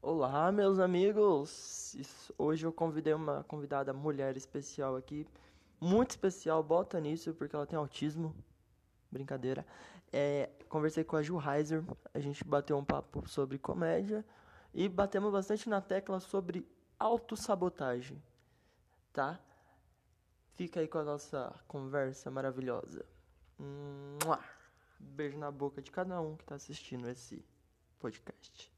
Olá, 0.00 0.52
meus 0.52 0.78
amigos! 0.78 2.30
Hoje 2.38 2.64
eu 2.64 2.72
convidei 2.72 3.12
uma 3.12 3.42
convidada 3.42 3.92
mulher 3.92 4.36
especial 4.36 4.94
aqui, 4.94 5.26
muito 5.80 6.10
especial, 6.10 6.62
bota 6.62 7.00
nisso 7.00 7.34
porque 7.34 7.56
ela 7.56 7.66
tem 7.66 7.76
autismo. 7.76 8.32
Brincadeira. 9.10 9.66
É, 10.12 10.50
conversei 10.68 11.02
com 11.02 11.16
a 11.16 11.22
Ju 11.22 11.40
Heiser, 11.40 11.82
a 12.14 12.20
gente 12.20 12.44
bateu 12.44 12.78
um 12.78 12.84
papo 12.84 13.28
sobre 13.28 13.58
comédia 13.58 14.24
e 14.72 14.88
batemos 14.88 15.32
bastante 15.32 15.68
na 15.68 15.80
tecla 15.80 16.20
sobre 16.20 16.64
autossabotagem, 16.96 18.22
tá? 19.12 19.40
Fica 20.54 20.78
aí 20.78 20.86
com 20.86 20.98
a 20.98 21.04
nossa 21.04 21.52
conversa 21.66 22.30
maravilhosa. 22.30 23.04
Beijo 25.00 25.36
na 25.38 25.50
boca 25.50 25.82
de 25.82 25.90
cada 25.90 26.20
um 26.20 26.36
que 26.36 26.44
tá 26.44 26.54
assistindo 26.54 27.08
esse 27.08 27.44
podcast. 27.98 28.77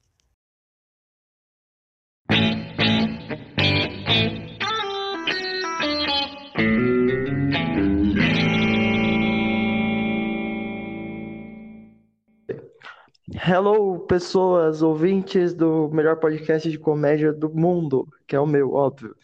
Hello, 13.43 13.99
pessoas, 14.01 14.83
ouvintes 14.83 15.55
do 15.55 15.89
melhor 15.89 16.17
podcast 16.17 16.71
de 16.71 16.79
comédia 16.79 17.33
do 17.33 17.49
mundo, 17.49 18.07
que 18.27 18.37
é 18.37 18.41
o 18.41 18.47
meu, 18.47 18.75
óbvio. 18.75 19.17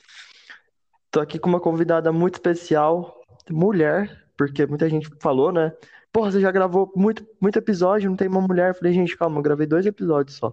Tô 1.10 1.20
aqui 1.20 1.38
com 1.38 1.50
uma 1.50 1.60
convidada 1.60 2.10
muito 2.10 2.36
especial, 2.36 3.20
mulher, 3.50 4.26
porque 4.34 4.64
muita 4.64 4.88
gente 4.88 5.10
falou, 5.20 5.52
né? 5.52 5.70
Porra, 6.10 6.32
você 6.32 6.40
já 6.40 6.50
gravou 6.50 6.90
muito, 6.96 7.28
muito 7.38 7.58
episódio, 7.58 8.08
não 8.08 8.16
tem 8.16 8.26
uma 8.26 8.40
mulher. 8.40 8.70
Eu 8.70 8.74
falei, 8.74 8.94
gente, 8.94 9.14
calma, 9.18 9.36
eu 9.38 9.42
gravei 9.42 9.66
dois 9.66 9.84
episódios 9.84 10.38
só. 10.38 10.50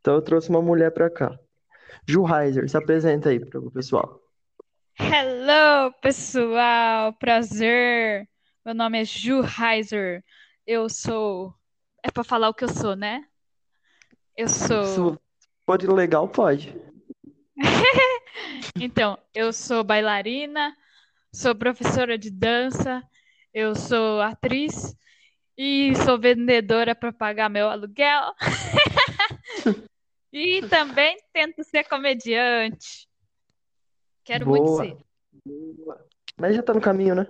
Então 0.00 0.14
eu 0.14 0.22
trouxe 0.22 0.48
uma 0.48 0.62
mulher 0.62 0.90
pra 0.90 1.10
cá. 1.10 1.38
Ju 2.08 2.24
Heiser, 2.26 2.70
se 2.70 2.76
apresenta 2.78 3.28
aí 3.28 3.38
pro 3.38 3.70
pessoal. 3.70 4.18
Hello, 4.98 5.92
pessoal! 6.00 7.12
Prazer! 7.12 8.26
Meu 8.64 8.74
nome 8.74 9.02
é 9.02 9.04
Ju 9.04 9.42
Heiser. 9.42 10.24
Eu 10.66 10.88
sou. 10.88 11.54
É 12.04 12.10
pra 12.10 12.22
falar 12.22 12.50
o 12.50 12.54
que 12.54 12.62
eu 12.64 12.68
sou, 12.68 12.94
né? 12.94 13.26
Eu 14.36 14.46
Se 14.46 14.68
sou. 14.68 15.18
for 15.64 15.92
legal, 15.92 16.28
pode. 16.28 16.74
Então, 18.80 19.16
eu 19.32 19.52
sou 19.52 19.84
bailarina, 19.84 20.76
sou 21.32 21.54
professora 21.54 22.18
de 22.18 22.28
dança, 22.28 23.02
eu 23.54 23.74
sou 23.74 24.20
atriz 24.20 24.96
e 25.56 25.94
sou 26.04 26.18
vendedora 26.18 26.94
para 26.94 27.12
pagar 27.12 27.48
meu 27.48 27.68
aluguel. 27.68 28.34
E 30.36 30.66
também 30.68 31.16
tento 31.32 31.62
ser 31.62 31.84
comediante. 31.84 33.08
Quero 34.24 34.48
muito 34.48 34.64
Boa. 34.64 34.84
ser. 34.84 34.96
Boa. 35.46 36.04
Mas 36.36 36.56
já 36.56 36.62
tá 36.64 36.74
no 36.74 36.80
caminho, 36.80 37.14
né? 37.14 37.24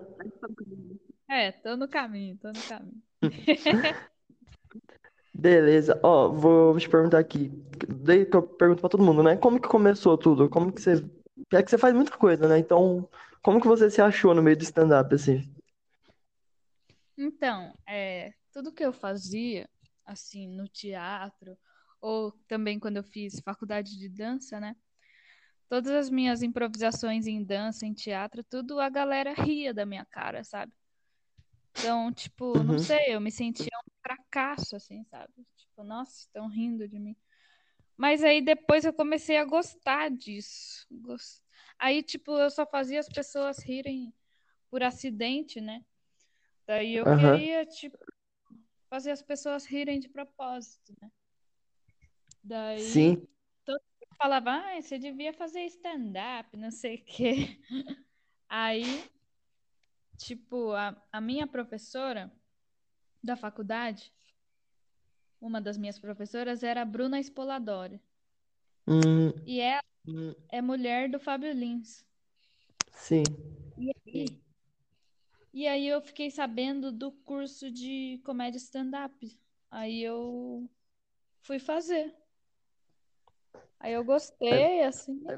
É, 1.28 1.52
tô 1.52 1.76
no 1.76 1.86
caminho, 1.86 2.38
tô 2.38 2.48
no 2.48 2.62
caminho. 2.62 3.02
Beleza. 5.34 5.98
Ó, 6.02 6.30
vou 6.32 6.78
te 6.78 6.88
perguntar 6.88 7.18
aqui. 7.18 7.50
Daí 7.88 8.24
que 8.24 8.36
eu 8.36 8.42
pergunto 8.42 8.80
pra 8.80 8.88
todo 8.88 9.04
mundo, 9.04 9.22
né? 9.22 9.36
Como 9.36 9.60
que 9.60 9.68
começou 9.68 10.16
tudo? 10.16 10.48
Como 10.48 10.72
que 10.72 10.80
você. 10.80 11.04
É 11.52 11.62
que 11.62 11.70
você 11.70 11.78
faz 11.78 11.94
muita 11.94 12.16
coisa, 12.16 12.48
né? 12.48 12.58
Então, 12.58 13.08
como 13.42 13.60
que 13.60 13.66
você 13.66 13.90
se 13.90 14.00
achou 14.00 14.34
no 14.34 14.42
meio 14.42 14.56
do 14.56 14.62
stand-up, 14.62 15.12
assim? 15.14 15.42
Então, 17.16 17.72
é, 17.88 18.32
tudo 18.52 18.72
que 18.72 18.84
eu 18.84 18.92
fazia, 18.92 19.68
assim, 20.04 20.48
no 20.48 20.68
teatro, 20.68 21.56
ou 22.00 22.32
também 22.48 22.78
quando 22.78 22.96
eu 22.98 23.04
fiz 23.04 23.40
faculdade 23.40 23.98
de 23.98 24.08
dança, 24.08 24.60
né? 24.60 24.76
Todas 25.68 25.92
as 25.92 26.10
minhas 26.10 26.42
improvisações 26.42 27.26
em 27.26 27.42
dança, 27.44 27.86
em 27.86 27.94
teatro, 27.94 28.44
tudo 28.44 28.80
a 28.80 28.88
galera 28.88 29.32
ria 29.34 29.72
da 29.74 29.86
minha 29.86 30.04
cara, 30.04 30.44
sabe? 30.44 30.72
Então, 31.72 32.12
tipo, 32.12 32.62
não 32.62 32.74
Uhum. 32.74 32.78
sei, 32.78 33.14
eu 33.14 33.20
me 33.20 33.30
sentia 33.30 33.66
um 33.86 33.90
fracasso, 34.04 34.76
assim, 34.76 35.02
sabe? 35.04 35.32
Tipo, 35.56 35.82
nossa, 35.82 36.20
estão 36.20 36.46
rindo 36.46 36.86
de 36.86 36.98
mim. 36.98 37.16
Mas 37.96 38.22
aí 38.22 38.42
depois 38.42 38.84
eu 38.84 38.92
comecei 38.92 39.38
a 39.38 39.44
gostar 39.44 40.10
disso. 40.10 40.86
Gos- 40.90 41.42
Aí, 41.78 42.02
tipo, 42.02 42.32
eu 42.38 42.50
só 42.50 42.66
fazia 42.66 43.00
as 43.00 43.08
pessoas 43.08 43.58
rirem 43.58 44.12
por 44.70 44.82
acidente, 44.82 45.60
né? 45.60 45.84
Daí 46.66 46.96
eu 46.96 47.06
Aham. 47.06 47.36
queria, 47.36 47.64
tipo, 47.66 47.98
fazer 48.90 49.10
as 49.10 49.22
pessoas 49.22 49.64
rirem 49.64 49.98
de 49.98 50.08
propósito, 50.08 50.94
né? 51.00 51.10
Daí 52.42 52.78
Sim. 52.78 53.28
todo 53.64 53.80
mundo 53.80 54.16
falava, 54.18 54.50
ah, 54.52 54.80
você 54.82 54.98
devia 54.98 55.32
fazer 55.32 55.64
stand-up, 55.66 56.56
não 56.56 56.70
sei 56.70 56.96
o 56.96 57.04
quê. 57.04 57.58
Aí, 58.48 58.84
tipo, 60.18 60.72
a, 60.72 60.94
a 61.12 61.20
minha 61.20 61.46
professora 61.46 62.30
da 63.24 63.36
faculdade, 63.36 64.12
uma 65.40 65.60
das 65.60 65.78
minhas 65.78 65.96
professoras 65.96 66.64
era 66.64 66.82
a 66.82 66.84
Bruna 66.84 67.20
Spoladori. 67.20 68.00
Hum, 68.86 69.32
E 69.46 69.58
ela 69.60 69.82
hum, 70.06 70.34
é 70.48 70.62
mulher 70.62 71.10
do 71.10 71.20
Fábio 71.20 71.52
Lins. 71.52 72.04
sim. 72.92 73.36
E 73.76 73.90
aí, 74.06 74.40
e 75.54 75.66
aí 75.66 75.86
eu 75.86 76.00
fiquei 76.02 76.30
sabendo 76.30 76.92
do 76.92 77.10
curso 77.12 77.70
de 77.70 78.20
comédia 78.24 78.58
stand-up. 78.58 79.38
Aí 79.70 80.02
eu 80.02 80.68
fui 81.42 81.58
fazer. 81.58 82.14
Aí 83.78 83.92
eu 83.92 84.04
gostei, 84.04 84.82
assim. 84.82 85.30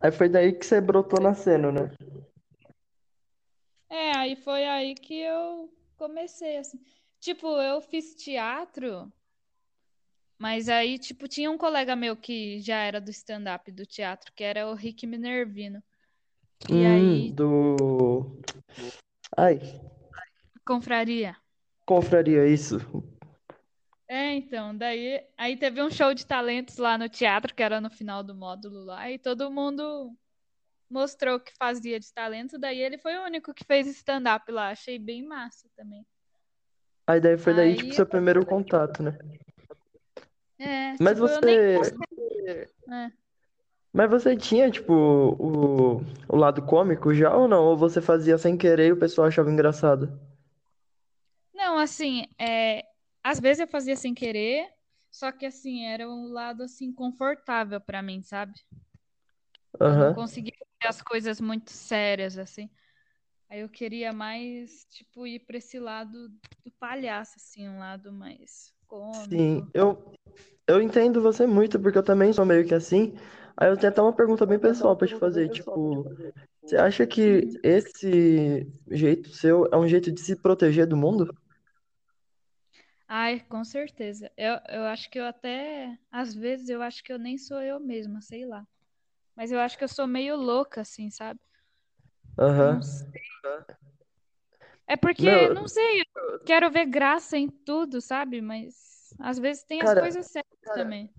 aí 0.00 0.12
foi 0.12 0.28
daí 0.28 0.52
que 0.52 0.64
você 0.66 0.80
brotou 0.80 1.20
na 1.20 1.34
cena, 1.34 1.70
né? 1.72 1.90
É, 3.88 4.12
aí 4.16 4.36
foi 4.36 4.64
aí 4.66 4.94
que 4.94 5.14
eu 5.14 5.70
comecei, 6.00 6.56
assim. 6.56 6.80
Tipo, 7.20 7.60
eu 7.60 7.82
fiz 7.82 8.14
teatro, 8.14 9.12
mas 10.38 10.68
aí, 10.70 10.98
tipo, 10.98 11.28
tinha 11.28 11.50
um 11.50 11.58
colega 11.58 11.94
meu 11.94 12.16
que 12.16 12.60
já 12.60 12.76
era 12.78 13.00
do 13.00 13.10
stand-up 13.10 13.70
do 13.70 13.84
teatro, 13.84 14.32
que 14.34 14.42
era 14.42 14.66
o 14.68 14.74
Rick 14.74 15.06
Minervino. 15.06 15.82
E 16.70 16.72
Hum, 16.72 16.86
aí, 16.86 17.32
do. 17.32 18.40
Ai, 19.36 19.60
confraria. 20.64 21.36
confraria, 21.86 22.46
isso. 22.46 22.78
É, 24.08 24.34
então, 24.34 24.76
daí 24.76 25.24
aí 25.36 25.56
teve 25.56 25.80
um 25.82 25.90
show 25.90 26.12
de 26.12 26.26
talentos 26.26 26.76
lá 26.78 26.98
no 26.98 27.08
teatro, 27.08 27.54
que 27.54 27.62
era 27.62 27.80
no 27.80 27.88
final 27.90 28.24
do 28.24 28.34
módulo 28.34 28.84
lá, 28.84 29.10
e 29.10 29.18
todo 29.18 29.50
mundo 29.50 30.16
mostrou 30.90 31.38
que 31.38 31.52
fazia 31.56 32.00
de 32.00 32.12
talento, 32.12 32.58
daí 32.58 32.80
ele 32.80 32.98
foi 32.98 33.16
o 33.16 33.24
único 33.24 33.54
que 33.54 33.64
fez 33.64 33.86
stand-up 33.86 34.50
lá, 34.50 34.70
achei 34.70 34.98
bem 34.98 35.22
massa 35.24 35.68
também. 35.76 36.04
Aí 37.06 37.20
daí 37.20 37.38
foi 37.38 37.54
daí, 37.54 37.74
tipo, 37.74 37.90
Aí, 37.90 37.94
seu 37.94 38.06
primeiro 38.06 38.44
contato, 38.44 39.02
né? 39.02 39.16
é, 40.58 40.94
Mas 41.00 41.14
tipo, 41.14 41.26
eu 41.26 41.40
nem 41.40 41.58
você. 41.72 42.68
É. 42.88 43.12
Mas 43.92 44.08
você 44.08 44.36
tinha, 44.36 44.70
tipo, 44.70 44.92
o, 44.92 46.00
o 46.28 46.36
lado 46.36 46.62
cômico 46.62 47.12
já 47.12 47.34
ou 47.34 47.48
não? 47.48 47.64
Ou 47.64 47.76
você 47.76 48.00
fazia 48.00 48.38
sem 48.38 48.56
querer 48.56 48.88
e 48.88 48.92
o 48.92 48.98
pessoal 48.98 49.26
achava 49.26 49.50
engraçado? 49.50 50.20
Não, 51.52 51.76
assim, 51.76 52.26
é, 52.38 52.84
às 53.22 53.40
vezes 53.40 53.60
eu 53.60 53.66
fazia 53.66 53.96
sem 53.96 54.14
querer, 54.14 54.68
só 55.10 55.32
que 55.32 55.44
assim, 55.44 55.84
era 55.84 56.08
um 56.08 56.28
lado 56.32 56.62
assim 56.62 56.92
confortável 56.92 57.80
pra 57.80 58.00
mim, 58.00 58.22
sabe? 58.22 58.52
Eu 59.78 59.96
não 59.96 60.14
conseguia 60.14 60.52
as 60.84 61.02
coisas 61.02 61.40
muito 61.40 61.70
sérias 61.70 62.38
assim. 62.38 62.70
Aí 63.48 63.60
eu 63.60 63.68
queria 63.68 64.12
mais, 64.12 64.84
tipo, 64.90 65.26
ir 65.26 65.40
pra 65.40 65.58
esse 65.58 65.78
lado 65.78 66.28
do 66.64 66.70
palhaço, 66.78 67.34
assim, 67.36 67.68
um 67.68 67.78
lado 67.80 68.12
mais 68.12 68.72
Sim, 69.12 69.66
cômico. 69.66 69.70
eu, 69.74 70.14
eu 70.66 70.80
entendo 70.80 71.20
você 71.20 71.46
muito, 71.46 71.78
porque 71.80 71.98
eu 71.98 72.02
também 72.02 72.32
sou 72.32 72.44
meio 72.44 72.66
que 72.66 72.74
assim. 72.74 73.14
Aí 73.56 73.68
eu 73.68 73.76
tenho 73.76 73.92
até 73.92 74.00
uma 74.00 74.12
pergunta 74.12 74.46
bem 74.46 74.58
pessoal 74.58 74.96
pra 74.96 75.06
te 75.06 75.16
fazer. 75.16 75.48
Tipo, 75.50 76.04
você 76.64 76.76
acha 76.76 77.06
que 77.06 77.48
esse 77.62 78.66
jeito 78.90 79.30
seu 79.30 79.66
é 79.72 79.76
um 79.76 79.88
jeito 79.88 80.12
de 80.12 80.20
se 80.20 80.36
proteger 80.36 80.86
do 80.86 80.96
mundo? 80.96 81.34
Ai, 83.08 83.40
com 83.40 83.64
certeza. 83.64 84.30
Eu, 84.36 84.58
eu 84.68 84.84
acho 84.84 85.10
que 85.10 85.18
eu 85.18 85.24
até, 85.26 85.98
às 86.10 86.32
vezes, 86.34 86.68
eu 86.68 86.80
acho 86.80 87.02
que 87.02 87.12
eu 87.12 87.18
nem 87.18 87.36
sou 87.36 87.60
eu 87.60 87.80
mesma, 87.80 88.20
sei 88.20 88.46
lá. 88.46 88.64
Mas 89.40 89.50
eu 89.50 89.58
acho 89.58 89.78
que 89.78 89.84
eu 89.84 89.88
sou 89.88 90.06
meio 90.06 90.36
louca, 90.36 90.82
assim, 90.82 91.08
sabe? 91.08 91.40
Não 92.36 92.44
Aham. 92.44 92.78
sei. 92.82 93.08
É 94.86 94.96
porque, 94.98 95.24
Meu, 95.24 95.54
não 95.54 95.66
sei, 95.66 96.00
eu 96.02 96.40
quero 96.44 96.70
ver 96.70 96.84
graça 96.84 97.38
em 97.38 97.48
tudo, 97.48 98.02
sabe? 98.02 98.42
Mas 98.42 99.14
às 99.18 99.38
vezes 99.38 99.64
tem 99.64 99.80
as 99.80 99.94
cara, 99.94 100.02
coisas 100.02 100.26
sérias 100.26 100.74
também. 100.74 101.10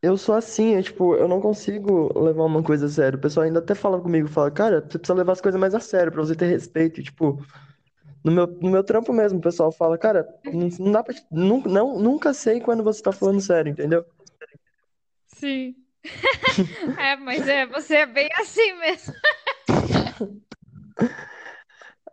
eu 0.00 0.16
sou 0.16 0.34
assim, 0.34 0.74
é, 0.74 0.80
tipo, 0.82 1.14
eu 1.16 1.28
não 1.28 1.38
consigo 1.38 2.18
levar 2.18 2.44
uma 2.44 2.62
coisa 2.62 2.86
a 2.86 2.88
sério. 2.88 3.18
O 3.18 3.20
pessoal 3.20 3.44
ainda 3.44 3.58
até 3.58 3.74
fala 3.74 4.00
comigo, 4.00 4.26
fala, 4.26 4.50
cara, 4.50 4.80
você 4.80 4.98
precisa 4.98 5.12
levar 5.12 5.32
as 5.32 5.40
coisas 5.42 5.60
mais 5.60 5.74
a 5.74 5.80
sério 5.80 6.10
pra 6.10 6.22
você 6.22 6.34
ter 6.34 6.46
respeito. 6.46 6.98
E, 6.98 7.04
tipo, 7.04 7.44
no 8.24 8.32
meu, 8.32 8.46
no 8.46 8.70
meu 8.70 8.82
trampo 8.82 9.12
mesmo, 9.12 9.38
o 9.38 9.42
pessoal 9.42 9.70
fala, 9.70 9.98
cara, 9.98 10.26
não, 10.50 10.68
não 10.80 10.92
dá 10.92 11.04
pra. 11.04 11.14
Não, 11.30 11.60
não, 11.62 11.98
nunca 12.00 12.34
sei 12.34 12.60
quando 12.60 12.82
você 12.82 13.02
tá 13.02 13.12
falando 13.12 13.42
sério, 13.42 13.70
entendeu? 13.70 14.04
Sim. 15.26 15.83
É, 16.98 17.16
mas 17.16 17.46
é, 17.48 17.66
você 17.66 17.96
é 17.96 18.06
bem 18.06 18.28
assim 18.38 18.72
mesmo. 18.74 19.14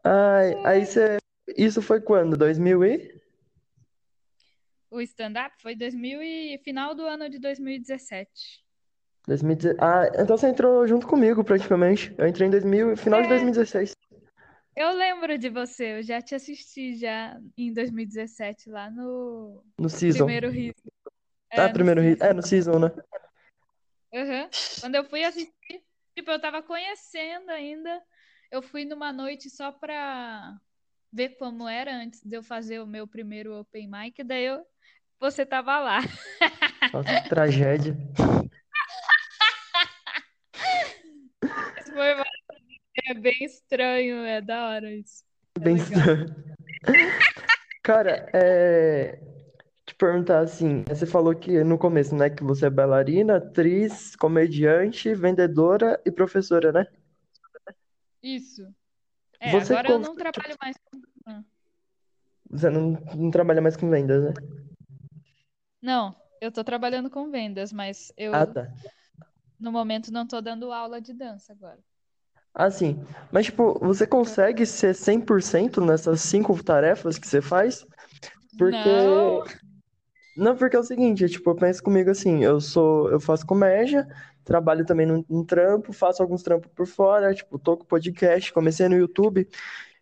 Ai, 0.03 0.53
aí 0.65 0.85
você. 0.85 1.17
Isso 1.57 1.81
foi 1.81 1.99
quando? 1.99 2.37
2000 2.37 2.83
e? 2.83 3.19
O 4.89 4.99
stand-up 5.01 5.55
foi 5.61 5.75
2000 5.75 6.21
e 6.21 6.57
final 6.63 6.93
do 6.95 7.05
ano 7.05 7.29
de 7.29 7.39
2017. 7.39 8.63
2016. 9.27 9.77
Ah, 9.81 10.07
então 10.21 10.37
você 10.37 10.47
entrou 10.47 10.85
junto 10.87 11.07
comigo 11.07 11.43
praticamente. 11.43 12.13
Eu 12.17 12.27
entrei 12.27 12.47
em 12.47 12.51
2000, 12.51 12.97
final 12.97 13.21
de 13.21 13.27
É, 13.27 13.29
2016. 13.29 13.93
eu 14.75 14.91
lembro 14.93 15.37
de 15.37 15.49
você, 15.49 15.99
eu 15.99 16.03
já 16.03 16.21
te 16.21 16.33
assisti 16.35 16.95
já 16.95 17.39
em 17.57 17.71
2017 17.73 18.69
lá 18.69 18.89
no 18.89 19.63
No 19.79 19.89
season. 19.89 20.25
primeiro 20.25 20.49
riso. 20.49 20.73
Ah, 21.51 21.63
É, 21.63 21.67
no 21.67 21.73
primeiro 21.73 22.01
season. 22.01 22.25
É, 22.25 22.33
no 22.33 22.41
season, 22.41 22.79
né? 22.79 22.91
Uhum. 24.13 24.49
Quando 24.79 24.95
eu 24.95 25.05
fui 25.05 25.23
assistir, 25.23 25.83
tipo, 26.15 26.31
eu 26.31 26.39
tava 26.39 26.61
conhecendo 26.61 27.49
ainda. 27.49 28.01
Eu 28.51 28.61
fui 28.61 28.83
numa 28.83 29.13
noite 29.13 29.49
só 29.49 29.71
pra 29.71 30.57
ver 31.11 31.29
como 31.37 31.67
era 31.67 31.93
antes 31.93 32.21
de 32.23 32.35
eu 32.35 32.43
fazer 32.43 32.79
o 32.79 32.87
meu 32.87 33.07
primeiro 33.07 33.57
open 33.57 33.89
mic, 33.89 34.23
daí 34.23 34.45
eu, 34.45 34.65
você 35.19 35.45
tava 35.45 35.79
lá. 35.79 35.99
Nossa, 36.93 37.21
que 37.21 37.29
tragédia. 37.29 37.95
Foi 41.93 42.23
é 43.05 43.13
bem 43.13 43.43
estranho, 43.43 44.25
é 44.25 44.41
da 44.41 44.67
hora 44.67 44.93
isso. 44.93 45.23
É 45.55 45.59
Bem 45.59 45.75
legal. 45.75 45.99
estranho. 45.99 46.45
Cara, 47.83 48.29
é. 48.33 49.19
Perguntar 50.01 50.39
assim, 50.39 50.83
você 50.89 51.05
falou 51.05 51.35
que 51.35 51.63
no 51.63 51.77
começo, 51.77 52.15
né, 52.15 52.27
que 52.27 52.43
você 52.43 52.65
é 52.65 52.69
bailarina, 52.71 53.35
atriz, 53.37 54.15
comediante, 54.15 55.13
vendedora 55.13 56.01
e 56.03 56.11
professora, 56.11 56.71
né? 56.71 56.87
Isso. 58.23 58.63
É, 59.39 59.51
Você, 59.51 59.73
agora 59.73 59.89
eu 59.89 59.99
não 59.99 60.15
trabalho 60.15 60.55
mais 60.59 60.75
com. 60.77 61.01
Ah. 61.27 61.43
você 62.49 62.67
não, 62.71 62.97
não 63.15 63.29
trabalha 63.29 63.61
mais 63.61 63.77
com 63.77 63.91
vendas, 63.91 64.23
né? 64.23 64.33
Não, 65.79 66.15
eu 66.41 66.51
tô 66.51 66.63
trabalhando 66.63 67.07
com 67.11 67.29
vendas, 67.29 67.71
mas 67.71 68.11
Ah, 68.33 68.45
eu 68.45 68.53
tá. 68.53 68.67
no 69.59 69.71
momento 69.71 70.11
não 70.11 70.25
tô 70.27 70.41
dando 70.41 70.71
aula 70.71 70.99
de 70.99 71.13
dança 71.13 71.53
agora. 71.53 71.79
Ah, 72.55 72.71
sim. 72.71 72.99
Mas, 73.31 73.45
tipo, 73.45 73.77
você 73.79 74.07
consegue 74.07 74.65
ser 74.65 74.95
100% 74.95 75.79
nessas 75.79 76.21
cinco 76.21 76.61
tarefas 76.63 77.17
que 77.19 77.27
você 77.27 77.41
faz? 77.41 77.85
Porque 78.57 78.79
Não, 78.79 79.43
Não, 80.35 80.55
porque 80.55 80.75
é 80.75 80.79
o 80.79 80.83
seguinte, 80.83 81.27
tipo, 81.29 81.49
eu 81.49 81.55
penso 81.55 81.83
comigo 81.83 82.09
assim, 82.09 82.43
eu 82.43 82.59
sou, 82.61 83.11
eu 83.11 83.19
faço 83.19 83.45
comédia, 83.45 84.07
trabalho 84.45 84.85
também 84.85 85.05
num, 85.05 85.25
num 85.29 85.43
trampo, 85.45 85.91
faço 85.93 86.21
alguns 86.23 86.41
trampos 86.43 86.71
por 86.73 86.87
fora, 86.87 87.33
tipo, 87.33 87.59
tô 87.59 87.77
com 87.77 87.85
podcast, 87.85 88.51
comecei 88.53 88.87
no 88.87 88.95
YouTube, 88.95 89.47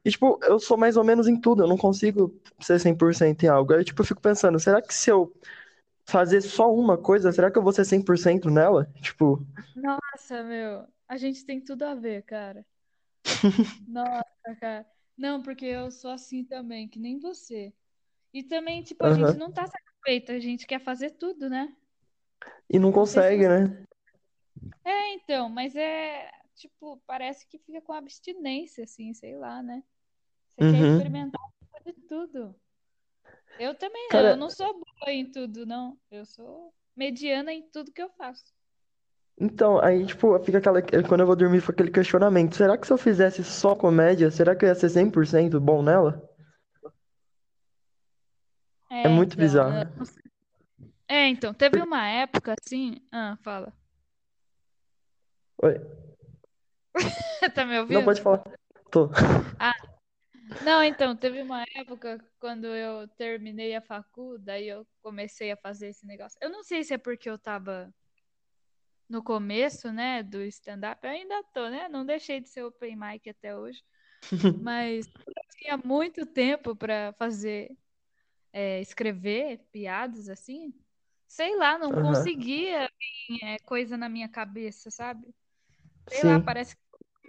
e 0.05 0.11
tipo, 0.11 0.39
eu 0.43 0.59
sou 0.59 0.77
mais 0.77 0.97
ou 0.97 1.03
menos 1.03 1.27
em 1.27 1.39
tudo, 1.39 1.63
eu 1.63 1.67
não 1.67 1.77
consigo 1.77 2.33
ser 2.61 2.79
100% 2.79 3.43
em 3.43 3.47
algo. 3.49 3.73
Aí, 3.73 3.83
tipo, 3.85 4.01
eu 4.01 4.05
fico 4.05 4.21
pensando, 4.21 4.59
será 4.59 4.81
que 4.81 4.93
se 4.93 5.11
eu 5.11 5.33
fazer 6.07 6.41
só 6.41 6.73
uma 6.73 6.97
coisa, 6.97 7.31
será 7.31 7.51
que 7.51 7.57
eu 7.59 7.63
vou 7.63 7.73
ser 7.73 7.85
100% 7.85 8.49
nela? 8.51 8.87
Tipo, 9.01 9.45
nossa, 9.73 10.43
meu, 10.43 10.87
a 11.07 11.17
gente 11.17 11.43
tem 11.45 11.59
tudo 11.61 11.83
a 11.83 11.95
ver, 11.95 12.23
cara. 12.23 12.65
Nossa, 13.85 14.55
cara. 14.59 14.85
Não, 15.17 15.41
porque 15.41 15.65
eu 15.65 15.91
sou 15.91 16.11
assim 16.11 16.43
também, 16.45 16.87
que 16.87 16.99
nem 16.99 17.19
você. 17.19 17.73
E 18.33 18.43
também, 18.43 18.83
tipo, 18.83 19.05
a 19.05 19.11
gente 19.11 19.35
aham. 19.35 19.39
não 19.39 19.51
tá 19.53 19.67
satisfeito, 20.03 20.31
a 20.31 20.39
gente 20.39 20.65
quer 20.67 20.79
fazer 20.79 21.11
tudo, 21.11 21.49
né? 21.49 21.75
E 22.69 22.79
não 22.79 22.91
consegue, 22.91 23.47
né? 23.47 23.83
É, 24.83 25.13
então, 25.13 25.49
mas 25.49 25.75
é, 25.75 26.29
tipo, 26.55 26.97
parece 27.05 27.47
que 27.47 27.59
fica 27.59 27.81
com 27.81 27.93
abstinência, 27.93 28.83
assim, 28.83 29.13
sei 29.13 29.35
lá, 29.37 29.61
né? 29.61 29.83
Você 30.49 30.63
quer 30.63 30.81
Uhum. 30.81 30.97
experimentar 30.97 31.41
um 31.41 31.67
pouco 31.71 31.85
de 31.85 32.07
tudo. 32.07 32.55
Eu 33.59 33.75
também 33.75 34.09
não, 34.09 34.27
eu 34.27 34.35
Cara, 34.35 34.37
não 34.37 34.49
sou 34.49 34.73
boa 34.73 35.11
em 35.11 35.29
tudo, 35.31 35.65
não. 35.65 35.99
Eu 36.09 36.25
sou 36.25 36.73
mediana 36.95 37.53
em 37.53 37.69
tudo 37.69 37.91
que 37.91 38.01
eu 38.01 38.09
faço. 38.11 38.53
então, 39.41 39.79
aí, 39.81 40.05
tipo, 40.05 40.37
fica 40.43 40.57
aquela, 40.59 40.81
quando 41.07 41.21
eu 41.21 41.25
vou 41.27 41.35
dormir, 41.35 41.61
fica 41.61 41.71
aquele 41.73 41.91
questionamento, 41.91 42.55
será 42.55 42.77
que 42.77 42.85
se 42.85 42.91
eu 42.93 42.97
fizesse 42.97 43.43
só 43.43 43.73
comédia, 43.75 44.29
será 44.31 44.55
que 44.55 44.65
eu 44.65 44.69
ia 44.69 44.75
ser 44.75 44.89
100% 44.89 45.59
bom 45.61 45.81
nela? 45.81 46.28
É 48.89 49.03
É, 49.05 49.09
muito 49.09 49.33
então, 49.33 49.43
bizarro. 49.45 49.95
não 49.97 50.05
sei. 50.05 50.23
É, 51.07 51.27
então, 51.27 51.53
teve 51.53 51.81
uma 51.81 52.07
época 52.07 52.55
assim. 52.61 52.97
Ah, 53.11 53.37
fala. 53.43 53.73
Oi. 55.61 55.75
Tá 57.55 57.65
me 57.65 57.73
Não, 57.73 57.81
ouvindo? 57.81 58.05
pode 58.05 58.21
falar. 58.21 58.43
Tô. 58.91 59.09
Ah, 59.61 59.73
não, 60.63 60.81
então, 60.83 61.15
teve 61.15 61.41
uma 61.41 61.63
época 61.75 62.17
quando 62.39 62.65
eu 62.67 63.07
terminei 63.09 63.75
a 63.75 63.81
facu, 63.81 64.37
daí 64.39 64.67
eu 64.69 64.87
comecei 65.01 65.51
a 65.51 65.57
fazer 65.57 65.89
esse 65.89 66.05
negócio. 66.05 66.37
Eu 66.41 66.49
não 66.49 66.63
sei 66.63 66.83
se 66.83 66.93
é 66.93 66.97
porque 66.97 67.29
eu 67.29 67.37
tava 67.37 67.93
no 69.09 69.21
começo, 69.23 69.91
né, 69.91 70.23
do 70.23 70.41
stand-up. 70.43 71.05
Eu 71.05 71.11
ainda 71.11 71.43
tô, 71.53 71.67
né? 71.69 71.89
Não 71.89 72.05
deixei 72.05 72.39
de 72.39 72.47
ser 72.49 72.63
open 72.63 72.95
mic 72.95 73.29
até 73.29 73.55
hoje. 73.57 73.83
Mas 74.63 75.07
eu 75.27 75.33
tinha 75.57 75.77
muito 75.77 76.25
tempo 76.25 76.75
pra 76.75 77.13
fazer, 77.17 77.75
é, 78.53 78.81
escrever 78.81 79.59
piadas 79.71 80.29
assim. 80.29 80.73
Sei 81.27 81.55
lá, 81.55 81.77
não 81.77 81.91
Aham. 81.91 82.03
conseguia 82.03 82.89
vir, 83.29 83.43
é, 83.43 83.59
coisa 83.59 83.97
na 83.97 84.09
minha 84.09 84.27
cabeça, 84.29 84.89
sabe? 84.91 85.27
Sei 86.07 86.23
lá, 86.23 86.39
Sim, 86.39 86.43
parece 86.43 86.75
que 86.75 86.81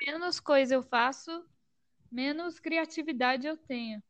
menos 0.07 0.41
coisa 0.41 0.75
eu 0.75 0.83
faço, 0.83 1.47
menos 2.11 2.59
criatividade 2.59 3.47
eu 3.47 3.57
tenho. 3.57 4.03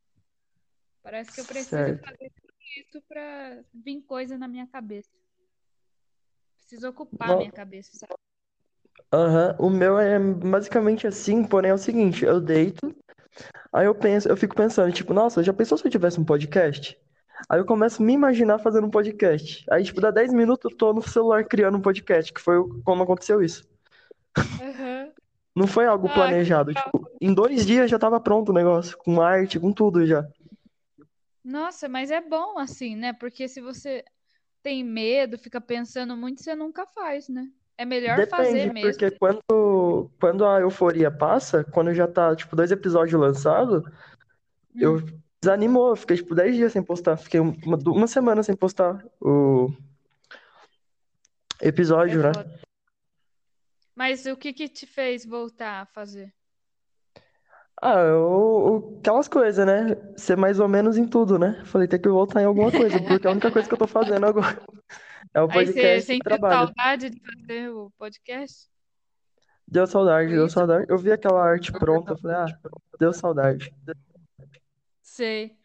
Parece 1.03 1.35
que 1.35 1.41
eu 1.41 1.47
preciso 1.47 1.71
certo. 1.71 2.05
fazer 2.05 2.31
tudo 2.41 2.55
isso 2.77 3.03
pra 3.09 3.65
vir 3.75 4.03
coisa 4.03 4.39
na 4.39 4.47
minha 4.47 4.67
cabeça. 4.67 5.11
Preciso 6.59 6.89
ocupar 6.89 7.33
a 7.33 7.37
minha 7.37 7.51
cabeça, 7.53 7.97
sabe? 7.97 8.15
aham. 9.13 9.57
O 9.59 9.71
meu 9.71 9.99
é 9.99 10.19
basicamente 10.19 11.07
assim, 11.07 11.45
porém 11.45 11.71
é 11.71 11.75
o 11.75 11.79
seguinte, 11.79 12.25
eu 12.25 12.41
deito, 12.41 12.95
aí 13.73 13.87
eu 13.87 13.95
penso, 13.95 14.29
eu 14.29 14.37
fico 14.37 14.55
pensando, 14.55 14.93
tipo, 14.93 15.13
nossa, 15.15 15.43
já 15.43 15.53
pensou 15.53 15.79
se 15.79 15.87
eu 15.87 15.91
tivesse 15.91 16.21
um 16.21 16.25
podcast? 16.25 16.99
Aí 17.49 17.59
eu 17.61 17.65
começo 17.67 18.03
a 18.03 18.07
me 18.07 18.13
imaginar 18.13 18.59
fazendo 18.59 18.87
um 18.87 18.91
podcast. 18.91 19.65
Aí, 19.71 19.83
tipo, 19.85 20.01
dá 20.01 20.11
10 20.11 20.33
minutos 20.33 20.71
eu 20.71 20.77
tô 20.77 20.93
no 20.93 21.03
celular 21.03 21.45
criando 21.45 21.79
um 21.79 21.83
podcast, 21.83 22.33
que 22.33 22.41
foi 22.41 22.57
como 22.85 23.03
aconteceu 23.03 23.43
isso. 23.43 23.67
Aham. 24.61 25.13
Não 25.55 25.67
foi 25.67 25.87
algo 25.87 26.09
Ah, 26.09 26.15
planejado, 26.15 26.75
tipo, 26.75 27.09
em 27.21 27.33
dois 27.33 27.65
dias 27.67 27.91
já 27.91 27.99
tava 27.99 28.21
pronto 28.21 28.51
o 28.51 28.53
negócio, 28.55 28.97
com 28.99 29.21
arte, 29.21 29.61
com 29.61 29.73
tudo 29.73 30.05
já. 30.07 30.27
Nossa, 31.45 31.89
mas 31.89 32.11
é 32.11 32.21
bom 32.21 32.59
assim, 32.59 32.97
né? 32.97 33.13
Porque 33.13 33.49
se 33.49 33.61
você 33.61 34.05
tem 34.63 34.85
medo, 34.85 35.39
fica 35.39 35.61
pensando 35.61 36.17
muito, 36.17 36.43
você 36.43 36.55
nunca 36.55 36.87
faz, 36.87 37.29
né? 37.29 37.51
É 37.81 37.85
melhor 37.87 38.27
fazer 38.29 38.67
Depende, 38.67 38.75
mesmo. 38.75 38.93
porque 38.93 39.11
quando, 39.19 40.11
quando 40.21 40.45
a 40.45 40.61
euforia 40.61 41.11
passa, 41.11 41.65
quando 41.65 41.95
já 41.95 42.07
tá, 42.07 42.37
tipo, 42.37 42.55
dois 42.55 42.71
episódios 42.71 43.19
lançados, 43.19 43.83
eu 44.79 44.97
Hum, 44.99 45.21
desanimou, 45.41 45.89
eu 45.89 45.97
fiquei, 45.97 46.17
tipo, 46.19 46.35
10 46.35 46.55
dias 46.57 46.73
sem 46.75 46.83
postar. 46.83 47.17
Fiquei 47.17 47.41
uma, 47.41 47.57
uma 47.87 48.07
semana 48.07 48.43
sem 48.43 48.55
postar 48.55 49.03
o 49.19 49.73
é 51.59 51.69
episódio, 51.69 52.23
né? 52.23 52.33
foda. 52.35 52.61
Mas 53.97 54.27
o 54.27 54.37
que 54.37 54.53
que 54.53 54.69
te 54.69 54.87
fez 54.87 55.25
voltar 55.25 55.81
a 55.81 55.87
fazer? 55.87 56.35
Ah, 57.83 57.95
eu, 58.01 58.99
aquelas 59.01 59.27
coisas, 59.27 59.65
né? 59.67 59.97
Ser 60.19 60.37
mais 60.37 60.61
ou 60.61 60.69
menos 60.69 60.99
em 60.99 61.07
tudo, 61.09 61.39
né? 61.39 61.63
Falei, 61.65 61.89
tem 61.89 61.99
que 61.99 62.11
voltar 62.11 62.43
em 62.43 62.45
alguma 62.45 62.71
coisa, 62.71 63.01
porque 63.01 63.27
a 63.27 63.31
única 63.31 63.51
coisa 63.51 63.67
que 63.67 63.73
eu 63.75 63.79
tô 63.79 63.87
fazendo 63.87 64.27
agora 64.27 64.61
é 65.35 65.43
o 65.43 65.49
Aí 65.51 65.67
você 65.67 65.73
podcast 65.73 65.95
e 65.95 65.99
o 65.99 66.03
sentiu 66.03 66.25
trabalho. 66.25 66.67
saudade 66.67 67.11
de 67.11 67.21
fazer 67.21 67.69
o 67.71 67.91
podcast? 67.99 68.69
Deu 69.67 69.87
saudade, 69.87 70.31
deu 70.33 70.47
isso? 70.47 70.55
saudade. 70.55 70.87
Eu 70.89 70.99
vi 70.99 71.13
aquela 71.13 71.43
arte 71.43 71.71
pronta, 71.73 72.13
eu 72.13 72.19
falei, 72.19 72.37
ah, 72.37 72.47
deu 72.99 73.13
saudade. 73.13 73.73
Sei. 75.03 75.57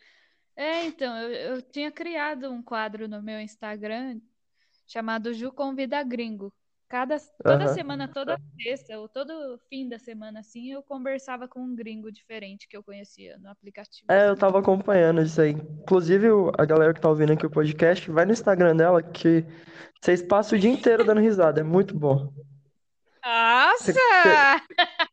É, 0.55 0.85
então, 0.85 1.17
eu, 1.17 1.55
eu 1.55 1.61
tinha 1.61 1.91
criado 1.91 2.49
um 2.51 2.61
quadro 2.61 3.07
no 3.07 3.21
meu 3.21 3.39
Instagram 3.39 4.19
chamado 4.87 5.33
Ju 5.33 5.51
Convida 5.51 6.03
Gringo. 6.03 6.53
Cada, 6.95 7.17
toda 7.43 7.65
Aham. 7.65 7.73
semana, 7.73 8.07
toda 8.07 8.39
sexta, 8.63 8.97
ou 8.97 9.09
todo 9.09 9.59
fim 9.69 9.89
da 9.89 9.99
semana, 9.99 10.39
assim, 10.39 10.71
eu 10.71 10.81
conversava 10.81 11.45
com 11.45 11.59
um 11.59 11.75
gringo 11.75 12.09
diferente 12.09 12.69
que 12.69 12.77
eu 12.77 12.81
conhecia 12.81 13.37
no 13.37 13.49
aplicativo, 13.49 14.09
É, 14.09 14.27
eu 14.27 14.31
assim. 14.31 14.39
tava 14.39 14.59
acompanhando 14.59 15.21
isso 15.21 15.41
aí. 15.41 15.51
Inclusive, 15.51 16.27
a 16.57 16.63
galera 16.63 16.93
que 16.93 17.01
tá 17.01 17.09
ouvindo 17.09 17.33
aqui 17.33 17.45
o 17.45 17.49
podcast, 17.49 18.09
vai 18.09 18.23
no 18.23 18.31
Instagram 18.31 18.77
dela 18.77 19.03
que 19.03 19.43
vocês 20.01 20.21
passam 20.21 20.57
o 20.57 20.61
dia 20.61 20.71
inteiro 20.71 21.03
dando 21.03 21.19
risada. 21.19 21.59
É 21.59 21.63
muito 21.65 21.99
bom. 21.99 22.31
Nossa! 23.21 23.91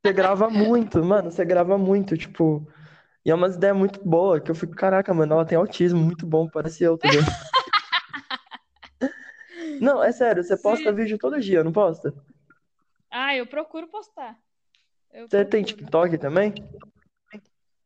você 0.06 0.12
grava 0.12 0.48
muito, 0.48 1.04
mano. 1.04 1.32
Você 1.32 1.44
grava 1.44 1.76
muito, 1.76 2.16
tipo. 2.16 2.64
E 3.24 3.30
é 3.32 3.34
umas 3.34 3.56
ideias 3.56 3.76
muito 3.76 4.00
boas 4.08 4.40
que 4.40 4.52
eu 4.52 4.54
fico, 4.54 4.72
caraca, 4.76 5.12
mano, 5.12 5.32
ela 5.32 5.44
tem 5.44 5.58
autismo 5.58 5.98
muito 5.98 6.24
bom, 6.26 6.48
parece 6.48 6.84
eu, 6.84 6.96
ligado? 7.02 7.26
Não, 9.82 10.00
é 10.00 10.12
sério, 10.12 10.44
você 10.44 10.56
posta 10.56 10.90
Sim. 10.90 10.94
vídeo 10.94 11.18
todo 11.18 11.40
dia, 11.40 11.64
não 11.64 11.72
posta? 11.72 12.14
Ah, 13.10 13.34
eu 13.34 13.44
procuro 13.44 13.88
postar. 13.88 14.38
Eu 15.12 15.28
Você 15.28 15.44
tem 15.44 15.64
procuro. 15.64 15.82
TikTok 15.82 16.18
também? 16.18 16.54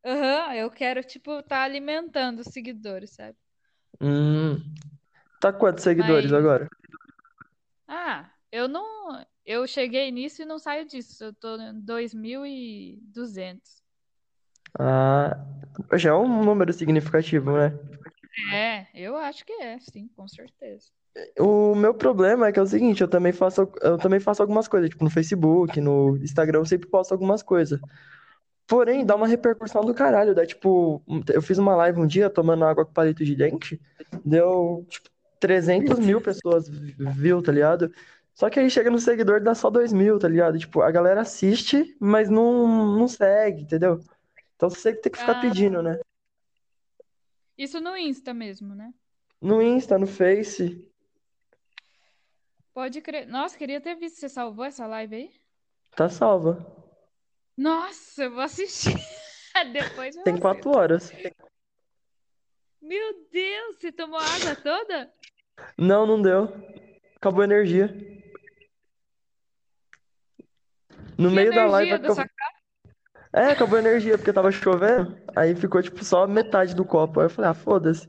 Aham, 0.05 0.55
eu 0.55 0.71
quero, 0.71 1.03
tipo, 1.03 1.43
tá 1.43 1.63
alimentando 1.63 2.41
os 2.41 2.49
seguidores, 2.49 3.15
sabe? 3.15 3.37
Hum. 4.01 4.59
Tá 5.41 5.53
quantos 5.53 5.85
seguidores 5.85 6.31
Mas, 6.31 6.35
agora? 6.35 6.69
ah, 7.89 8.31
eu 8.53 8.69
não. 8.69 9.25
Eu 9.45 9.67
cheguei 9.67 10.11
nisso 10.11 10.43
e 10.43 10.45
não 10.45 10.59
saio 10.59 10.87
disso. 10.87 11.25
Eu 11.25 11.33
tô 11.33 11.57
em 11.57 11.81
2.200. 11.81 13.83
Ah, 14.79 15.37
já 15.95 16.11
é 16.11 16.15
um 16.15 16.45
número 16.45 16.73
significativo, 16.73 17.53
né? 17.53 17.73
É, 18.53 18.87
eu 18.95 19.17
acho 19.17 19.45
que 19.45 19.53
é, 19.55 19.79
sim, 19.81 20.09
com 20.09 20.29
certeza. 20.29 20.91
O 21.39 21.75
meu 21.75 21.95
problema 21.95 22.49
é 22.49 22.53
que 22.53 22.59
é 22.59 22.63
o 22.63 22.67
seguinte, 22.67 23.01
eu 23.01 23.09
também 23.09 23.33
faço, 23.33 23.69
eu 23.81 23.97
também 23.99 24.21
faço 24.21 24.43
algumas 24.43 24.69
coisas, 24.69 24.91
tipo 24.91 25.03
no 25.05 25.11
Facebook, 25.11 25.81
no 25.81 26.17
Instagram, 26.19 26.59
eu 26.61 26.67
sempre 26.67 26.89
posto 26.89 27.13
algumas 27.13 27.43
coisas. 27.43 27.81
Porém, 28.67 29.07
dá 29.07 29.15
uma 29.15 29.27
repercussão 29.29 29.83
do 29.83 29.95
caralho, 29.95 30.35
dá 30.35 30.45
tipo, 30.45 31.03
eu 31.33 31.41
fiz 31.41 31.57
uma 31.57 31.77
live 31.77 32.01
um 32.01 32.07
dia 32.07 32.29
tomando 32.29 32.65
água 32.65 32.85
com 32.85 32.93
palito 32.93 33.25
de 33.25 33.35
dente, 33.35 33.81
deu 34.25 34.85
tipo 34.89 35.09
300 35.39 35.99
mil 36.01 36.21
pessoas 36.21 36.69
viu, 36.69 37.41
tá 37.43 37.53
ligado? 37.53 37.93
Só 38.35 38.51
que 38.51 38.59
aí 38.61 38.69
chega 38.69 38.91
no 38.91 38.99
seguidor 38.99 39.41
dá 39.41 39.55
só 39.55 39.71
2 39.71 39.93
mil, 39.93 40.19
tá 40.19 40.29
ligado? 40.29 40.59
Tipo, 40.59 40.83
a 40.83 40.91
galera 40.91 41.23
assiste, 41.23 41.97
mas 41.99 42.29
não, 42.29 42.99
não 42.99 43.09
segue, 43.09 43.63
entendeu? 43.63 44.01
Então 44.57 44.69
você 44.69 44.93
tem 44.93 45.13
que 45.13 45.19
ficar 45.19 45.39
Ah, 45.39 45.41
pedindo, 45.41 45.81
né? 45.83 45.99
isso 47.57 47.81
no 47.81 47.97
Insta 47.97 48.35
mesmo, 48.35 48.75
né? 48.75 48.93
No 49.41 49.63
Insta, 49.63 49.99
no 49.99 50.07
Face, 50.07 50.85
Pode 52.77 53.01
crer. 53.01 53.27
Nossa, 53.27 53.57
queria 53.57 53.81
ter 53.81 53.95
visto. 53.95 54.21
Você 54.21 54.29
salvou 54.29 54.63
essa 54.63 54.87
live 54.87 55.17
aí? 55.17 55.31
tá 55.97 56.11
salva. 56.11 56.59
Nossa, 57.57 58.25
eu 58.25 58.33
vou 58.33 58.43
assistir. 58.43 58.95
Depois 59.73 60.15
eu 60.15 60.23
Tem 60.25 60.35
assisto. 60.35 60.43
4 60.43 60.71
horas. 60.77 61.11
Meu 62.83 63.27
Deus, 63.33 63.79
você 63.79 63.91
tomou 63.91 64.19
água 64.19 64.55
toda? 64.57 65.11
Não, 65.79 66.07
não 66.07 66.21
deu. 66.21 66.53
Acabou 67.17 67.41
a 67.41 67.45
energia. 67.45 67.87
No 71.17 71.31
Que 71.31 71.35
meio 71.35 71.55
da 71.55 71.65
live 71.65 71.95
acabou. 71.95 72.27
É, 73.33 73.53
acabou 73.53 73.77
a 73.77 73.81
energia 73.81 74.19
porque 74.19 74.35
tava 74.35 74.53
chovendo. 74.53 75.17
Aí 75.35 75.57
ficou 75.57 75.81
tipo 75.81 76.05
só 76.05 76.27
metade 76.27 76.77
do 76.77 76.85
copo. 76.85 77.21
Aí 77.21 77.27
eu 77.27 77.31
falei, 77.31 77.51
ah, 77.53 77.55
foda-se. 77.55 78.07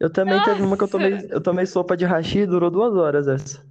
Eu 0.00 0.10
também 0.10 0.42
teve 0.42 0.60
uma 0.60 0.76
que 0.76 0.82
eu 0.82 0.88
tomei, 0.88 1.12
Nossa! 1.12 1.26
eu 1.30 1.40
tomei 1.40 1.66
sopa 1.66 1.96
de 1.96 2.04
hashi 2.04 2.40
e 2.40 2.46
durou 2.46 2.68
duas 2.68 2.96
horas 2.96 3.28
essa. 3.28 3.70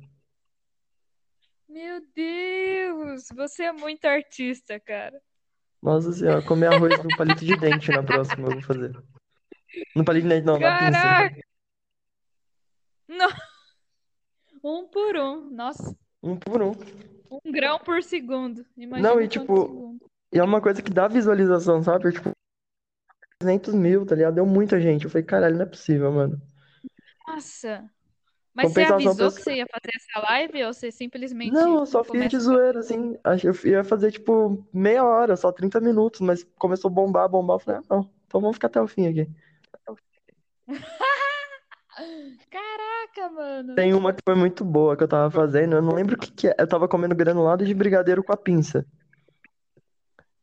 Meu 1.72 2.02
Deus, 2.14 3.28
você 3.34 3.64
é 3.64 3.72
muito 3.72 4.04
artista, 4.06 4.80
cara. 4.80 5.22
Nossa 5.82 6.12
senhora, 6.12 6.42
comer 6.46 6.68
arroz 6.68 7.02
no 7.04 7.16
palito 7.16 7.46
de 7.46 7.56
dente 7.58 7.90
na 7.92 8.04
próxima 8.04 8.48
eu 8.48 8.52
vou 8.54 8.62
fazer. 8.62 8.92
No 9.96 10.04
palito 10.04 10.28
de 10.28 10.34
dente, 10.36 10.46
não, 10.46 10.60
na 10.60 10.78
pinça. 10.80 10.92
Caraca! 10.92 11.42
No- 13.08 13.30
Um 14.64 14.88
por 14.90 15.16
um. 15.18 15.50
Nossa, 15.50 15.96
Um 16.22 16.38
por 16.38 16.62
um. 16.62 16.72
um 17.32 17.52
grão 17.52 17.80
por 17.80 18.04
segundo. 18.04 18.66
Não, 18.76 18.84
Imagina 18.84 19.10
e 19.10 19.14
quantos 19.28 19.32
tipo, 19.42 19.56
segundos. 19.62 20.08
e 20.34 20.40
é 20.40 20.44
uma 20.44 20.62
coisa 20.62 20.82
que 20.82 20.92
dá 20.92 21.08
visualização, 21.08 21.82
sabe? 21.82 22.12
Tipo, 22.12 22.32
300 23.40 23.74
mil, 23.74 24.06
tá 24.06 24.14
ligado? 24.16 24.36
Deu 24.36 24.46
muita 24.46 24.80
gente. 24.80 25.06
Eu 25.06 25.10
falei, 25.10 25.26
caralho, 25.26 25.56
não 25.56 25.64
é 25.64 25.70
possível, 25.70 26.12
mano. 26.12 26.40
Nossa. 27.28 27.90
Mas 28.54 28.74
você 28.74 28.82
avisou 28.82 29.32
que 29.32 29.42
você 29.42 29.56
ia 29.56 29.66
fazer 29.66 29.92
essa 29.96 30.20
live 30.32 30.64
ou 30.66 30.74
você 30.74 30.92
simplesmente 30.92 31.54
Não, 31.54 31.80
eu 31.80 31.86
só 31.86 32.04
fiz 32.04 32.28
de 32.30 32.38
zoeira, 32.38 32.80
assim. 32.80 33.18
Eu 33.44 33.56
ia 33.70 33.84
fazer, 33.84 34.12
tipo, 34.12 34.68
meia 34.74 35.06
hora, 35.06 35.38
só 35.38 35.52
30 35.52 35.80
minutos, 35.80 36.20
mas 36.20 36.44
começou 36.58 36.90
a 36.90 36.94
bombar, 36.94 37.30
bombar. 37.30 37.56
Eu 37.56 37.60
falei, 37.60 37.80
ah, 37.80 37.84
não, 37.90 38.10
então 38.28 38.42
vamos 38.42 38.56
ficar 38.58 38.68
até 38.68 38.82
o 38.82 38.88
fim 38.88 39.08
aqui. 39.08 39.30
Caraca, 42.50 43.30
mano. 43.34 43.76
Tem 43.76 43.94
uma 43.94 44.14
que 44.14 44.22
foi 44.24 44.36
muito 44.36 44.66
boa 44.66 44.98
que 44.98 45.04
eu 45.04 45.08
tava 45.08 45.30
fazendo, 45.32 45.76
eu 45.76 45.82
não 45.82 45.94
lembro 45.94 46.16
o 46.16 46.20
que 46.20 46.32
que 46.32 46.48
é. 46.48 46.56
Eu 46.58 46.68
tava 46.68 46.88
comendo 46.88 47.16
granulado 47.16 47.66
de 47.66 47.74
brigadeiro 47.74 48.24
com 48.24 48.34
a 48.34 48.38
pinça. 48.38 48.86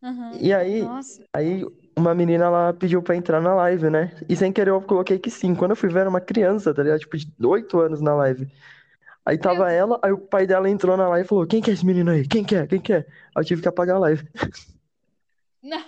Aham. 0.03 0.39
E 0.41 0.53
aí, 0.53 0.83
Nossa. 0.83 1.25
aí 1.33 1.65
uma 1.99 2.15
menina, 2.15 2.45
ela 2.45 2.73
pediu 2.73 3.03
pra 3.03 3.17
entrar 3.17 3.41
na 3.41 3.55
live, 3.55 3.91
né? 3.91 4.17
E 4.29 4.37
sem 4.37 4.53
querer 4.53 4.71
eu 4.71 4.81
coloquei 4.81 5.19
que 5.19 5.31
sim. 5.31 5.55
Quando 5.55 5.73
eu 5.73 5.77
fui 5.77 5.89
ver, 5.89 6.01
era 6.01 6.09
uma 6.09 6.21
criança, 6.21 6.73
tá 6.73 6.83
ligado? 6.83 7.01
Tipo, 7.01 7.17
de 7.17 7.47
8 7.47 7.81
anos 7.81 8.01
na 8.01 8.15
live. 8.15 8.51
Aí 9.25 9.37
Meu 9.37 9.43
tava 9.43 9.67
Deus. 9.67 9.73
ela, 9.73 10.01
aí 10.03 10.13
o 10.13 10.19
pai 10.19 10.47
dela 10.47 10.71
entrou 10.71 10.97
na 10.97 11.09
live 11.09 11.27
e 11.27 11.29
falou, 11.29 11.47
quem 11.47 11.61
que 11.61 11.71
é 11.71 11.75
esse 11.75 11.85
menino 11.85 12.11
aí? 12.11 12.27
Quem 12.27 12.45
que 12.45 12.57
é? 12.57 12.67
Quem 12.67 12.81
que 12.81 12.93
é? 12.93 12.99
Aí 12.99 13.43
eu 13.43 13.45
tive 13.45 13.61
que 13.61 13.69
apagar 13.69 13.97
a 13.97 14.01
live. 14.01 14.27
Não. 15.63 15.85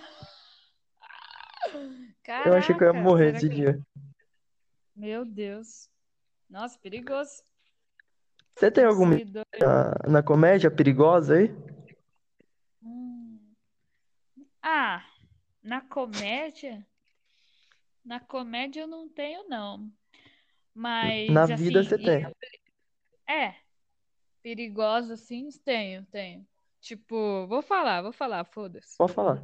Eu 2.45 2.53
achei 2.53 2.75
que 2.75 2.83
eu 2.83 2.87
ia 2.87 2.93
Caraca, 2.93 2.99
morrer 3.09 3.35
esse 3.35 3.49
que... 3.49 3.55
dia. 3.55 3.79
Meu 4.95 5.25
Deus. 5.25 5.89
Nossa, 6.49 6.77
perigoso. 6.77 7.43
Você 8.55 8.69
tem 8.69 8.85
Um 8.85 8.89
alguma 8.89 9.15
na, 9.59 9.95
na 10.07 10.23
comédia 10.23 10.69
perigosa 10.69 11.35
aí? 11.35 11.55
Hum. 12.83 13.39
Ah, 14.61 15.03
na 15.63 15.81
comédia? 15.81 16.85
Na 18.03 18.19
comédia 18.19 18.81
eu 18.81 18.87
não 18.87 19.07
tenho, 19.07 19.47
não. 19.47 19.91
Mas, 20.73 21.29
Na 21.29 21.45
vida 21.45 21.79
assim, 21.81 21.89
você 21.89 21.95
e- 21.99 22.05
tem. 22.05 22.33
é, 23.27 23.55
perigosa, 24.41 25.13
assim, 25.13 25.49
tenho, 25.63 26.05
tenho. 26.05 26.47
Tipo, 26.79 27.45
vou 27.47 27.61
falar, 27.61 28.01
vou 28.01 28.11
falar, 28.11 28.43
foda-se. 28.45 28.97
Pode 28.97 29.13
falar. 29.13 29.43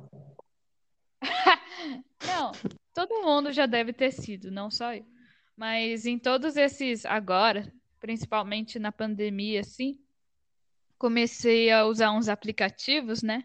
Não, 2.25 2.51
todo 2.93 3.21
mundo 3.21 3.51
já 3.53 3.65
deve 3.65 3.93
ter 3.93 4.11
sido, 4.11 4.49
não 4.51 4.69
só 4.71 4.93
eu. 4.93 5.05
Mas 5.55 6.05
em 6.05 6.17
todos 6.17 6.55
esses 6.57 7.05
agora, 7.05 7.71
principalmente 7.99 8.79
na 8.79 8.91
pandemia, 8.91 9.61
assim, 9.61 9.99
comecei 10.97 11.71
a 11.71 11.85
usar 11.85 12.11
uns 12.11 12.27
aplicativos, 12.27 13.21
né? 13.23 13.43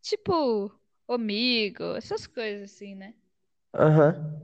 Tipo, 0.00 0.75
Omigo, 1.08 1.96
essas 1.96 2.26
coisas 2.26 2.72
assim, 2.72 2.94
né? 2.94 3.14
Aham. 3.74 4.40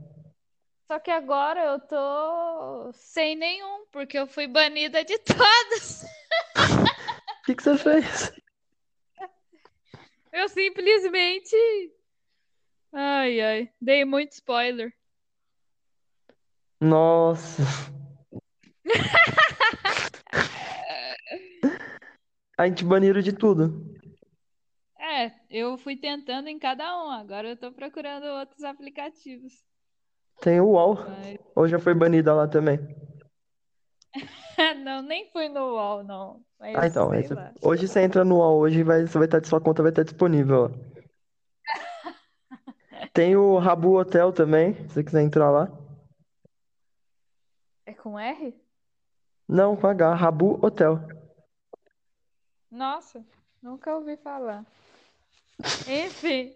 Só 0.87 0.99
que 0.99 1.11
agora 1.11 1.59
eu 1.65 1.79
tô 1.79 2.91
sem 2.93 3.35
nenhum, 3.35 3.85
porque 3.91 4.17
eu 4.17 4.27
fui 4.27 4.47
banida 4.47 5.03
de 5.03 5.17
todos. 5.25 6.03
O 6.03 7.45
que 7.45 7.55
que 7.55 7.63
você 7.63 7.77
fez? 7.77 8.31
Eu 10.31 10.47
simplesmente. 10.49 11.55
Ai, 12.91 13.41
ai, 13.41 13.73
dei 13.81 14.05
muito 14.05 14.31
spoiler. 14.33 14.93
Nossa. 16.79 17.63
A 22.57 22.67
gente 22.67 22.85
baniram 22.85 23.21
de 23.21 23.33
tudo. 23.33 23.92
É, 25.13 25.31
eu 25.47 25.77
fui 25.77 25.95
tentando 25.95 26.47
em 26.47 26.57
cada 26.57 26.83
um, 27.03 27.11
agora 27.11 27.47
eu 27.49 27.55
tô 27.55 27.71
procurando 27.71 28.25
outros 28.25 28.63
aplicativos. 28.63 29.53
Tem 30.41 30.59
o 30.59 30.69
UOL. 30.69 30.95
Mas... 30.95 31.37
Ou 31.55 31.67
já 31.67 31.77
foi 31.77 31.93
banida 31.93 32.33
lá 32.33 32.47
também? 32.47 32.79
Não, 34.83 35.03
nem 35.03 35.29
fui 35.31 35.47
no 35.49 35.73
UOL, 35.73 36.03
não. 36.03 36.43
Mas 36.59 36.75
Ah, 36.75 36.87
então. 36.87 37.09
Hoje 37.61 37.87
você 37.87 38.01
entra 38.01 38.25
no 38.25 38.37
UOL, 38.37 38.59
hoje 38.59 38.83
vai, 38.83 39.05
você 39.05 39.17
vai 39.17 39.25
estar, 39.25 39.43
sua 39.45 39.61
conta 39.61 39.83
vai 39.83 39.91
estar 39.91 40.03
disponível. 40.03 40.65
ó. 40.65 40.69
Tem 43.13 43.35
o 43.35 43.57
Rabu 43.59 43.99
Hotel 43.99 44.31
também, 44.31 44.73
se 44.73 44.95
você 44.95 45.03
quiser 45.03 45.21
entrar 45.21 45.51
lá. 45.51 45.71
É 47.85 47.93
com 47.93 48.17
R? 48.19 48.55
Não, 49.47 49.75
com 49.75 49.87
H, 49.87 50.15
Rabu 50.15 50.59
Hotel. 50.65 50.99
Nossa, 52.71 53.23
nunca 53.61 53.95
ouvi 53.95 54.17
falar. 54.17 54.65
Enfim. 55.87 56.55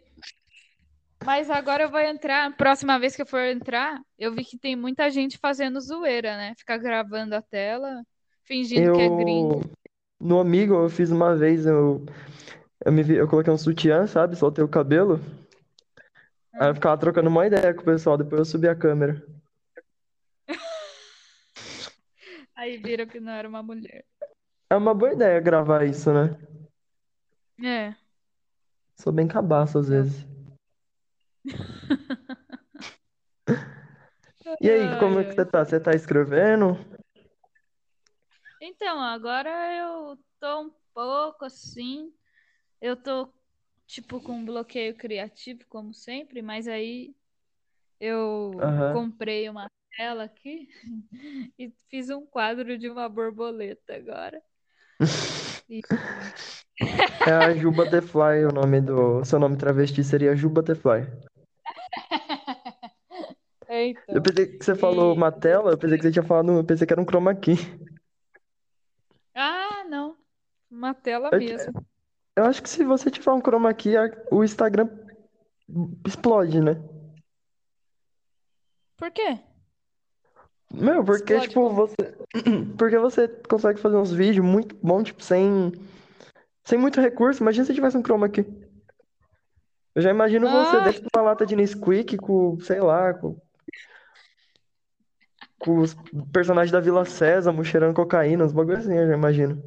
Mas 1.26 1.50
agora 1.50 1.84
eu 1.84 1.90
vou 1.90 2.00
entrar. 2.00 2.56
Próxima 2.56 3.00
vez 3.00 3.16
que 3.16 3.22
eu 3.22 3.26
for 3.26 3.42
entrar, 3.42 4.00
eu 4.18 4.34
vi 4.34 4.44
que 4.46 4.58
tem 4.58 4.76
muita 4.76 5.10
gente 5.10 5.38
fazendo 5.38 5.82
zoeira, 5.82 6.38
né? 6.38 6.54
Ficar 6.58 6.78
gravando 6.78 7.36
a 7.36 7.42
tela, 7.42 8.04
fingindo 8.44 8.94
que 8.94 9.02
é 9.02 9.10
gringo. 9.10 9.62
Eu, 9.62 9.72
no 10.20 10.40
Amigo, 10.40 10.74
eu 10.76 10.90
fiz 10.90 11.12
uma 11.12 11.36
vez, 11.36 11.66
eu, 11.66 12.06
eu, 12.86 12.92
me, 12.92 13.04
vi- 13.04 13.16
eu 13.16 13.28
coloquei 13.28 13.52
um 13.52 13.58
sutiã, 13.58 14.08
sabe? 14.08 14.36
Soltei 14.36 14.64
o 14.64 14.70
cabelo. 14.70 15.20
Aí 16.54 16.70
eu 16.70 16.76
ficava 16.76 16.98
trocando 16.98 17.30
uma 17.30 17.46
ideia 17.46 17.74
com 17.74 17.82
o 17.82 17.86
pessoal, 17.86 18.18
depois 18.18 18.40
eu 18.40 18.46
subi 18.46 18.68
a 18.68 18.76
câmera. 18.76 19.22
Aí 22.56 22.78
viram 22.78 23.06
que 23.06 23.20
não 23.20 23.32
era 23.32 23.48
uma 23.48 23.62
mulher. 23.62 24.04
É 24.72 24.76
uma 24.76 24.94
boa 24.94 25.14
ideia 25.14 25.40
gravar 25.40 25.86
isso, 25.86 26.12
né? 26.12 26.36
É. 27.64 27.96
Sou 29.00 29.14
bem 29.14 29.28
cabaço 29.28 29.78
às 29.78 29.90
vezes. 29.90 30.26
E 34.60 34.72
aí, 34.72 34.98
como 34.98 35.20
é 35.20 35.24
que 35.24 35.34
você 35.34 35.46
tá? 35.46 35.64
Você 35.64 35.80
tá 35.80 35.94
escrevendo? 35.94 36.78
Então, 38.60 39.00
agora 39.00 39.50
eu 39.76 40.18
tô 40.40 40.62
um 40.62 40.72
pouco 40.94 41.46
assim. 41.46 42.12
Eu 42.82 42.96
tô, 42.96 43.32
tipo, 43.86 44.20
com 44.20 44.34
um 44.34 44.46
bloqueio 44.46 44.96
criativo, 44.96 45.64
como 45.70 45.94
sempre, 45.94 46.42
mas 46.42 46.68
aí 46.68 47.16
eu 48.00 48.52
Aham. 48.60 48.94
comprei 48.94 49.50
uma 49.50 49.70
tela 49.96 50.24
aqui 50.24 50.70
e 51.60 51.70
fiz 51.90 52.10
um 52.10 52.26
quadro 52.26 52.78
de 52.78 52.90
uma 52.90 53.08
borboleta 53.08 53.96
agora. 53.96 54.42
E- 55.70 55.82
É 56.80 57.32
a 57.32 57.54
Ju 57.56 57.72
Butterfly, 57.72 58.46
o 58.46 58.52
nome 58.54 58.82
do. 58.82 59.24
Seu 59.26 59.40
nome 59.40 59.58
travesti 59.58 60.04
seria 60.04 60.36
Ju 60.36 60.50
Butterfly. 60.50 61.08
É, 63.68 63.92
Eu 64.08 64.22
pensei 64.22 64.46
que 64.46 64.64
você 64.64 64.76
falou 64.76 65.14
uma 65.14 65.32
tela, 65.32 65.72
eu 65.72 65.78
pensei 65.78 65.98
que 65.98 66.04
você 66.04 66.12
tinha 66.12 66.24
falado. 66.24 66.52
Eu 66.52 66.64
pensei 66.64 66.88
que 66.88 66.94
era 66.94 67.02
um 67.02 67.06
chroma 67.06 67.36
key. 67.36 67.56
Ah, 69.36 69.84
não. 69.90 70.16
Uma 70.72 70.94
tela 70.94 71.30
Eu, 71.32 71.40
mesmo. 71.40 71.86
eu 72.36 72.46
acho 72.46 72.62
que 72.64 72.70
se 72.70 72.84
você 72.84 73.10
tiver 73.12 73.32
um 73.32 73.42
chroma 73.42 73.74
key, 73.74 73.94
o 74.32 74.44
Instagram 74.44 74.88
explode, 76.06 76.62
né? 76.62 76.82
Por 78.98 79.12
quê? 79.12 79.40
Meu, 80.74 81.04
porque, 81.04 81.34
Explode 81.34 81.48
tipo, 81.50 81.62
como? 81.62 81.76
você. 81.76 81.96
Porque 82.78 82.98
você 82.98 83.28
consegue 83.28 83.80
fazer 83.80 83.96
uns 83.96 84.12
vídeos 84.12 84.46
muito 84.46 84.76
bons, 84.84 85.06
tipo, 85.06 85.24
sem. 85.24 85.72
Sem 86.68 86.78
muito 86.78 87.00
recurso. 87.00 87.42
Imagina 87.42 87.66
se 87.66 87.74
tivesse 87.74 87.98
um 87.98 88.04
chroma 88.04 88.28
key. 88.28 88.46
Eu 89.96 90.02
já 90.02 90.10
imagino 90.10 90.50
você 90.50 90.82
dentro 90.82 91.02
de 91.02 91.08
uma 91.16 91.24
lata 91.24 91.46
de 91.46 91.56
Nesquik 91.56 92.18
com, 92.18 92.60
sei 92.60 92.82
lá, 92.82 93.14
com, 93.14 93.40
com 95.58 95.80
os 95.80 95.96
personagens 96.34 96.70
da 96.70 96.82
Vila 96.82 97.06
Sésamo 97.06 97.64
cheirando 97.64 97.96
cocaína, 97.96 98.44
uns 98.44 98.52
bagulho 98.52 98.78
assim, 98.78 98.94
eu 98.94 99.08
já 99.08 99.14
imagino. 99.14 99.64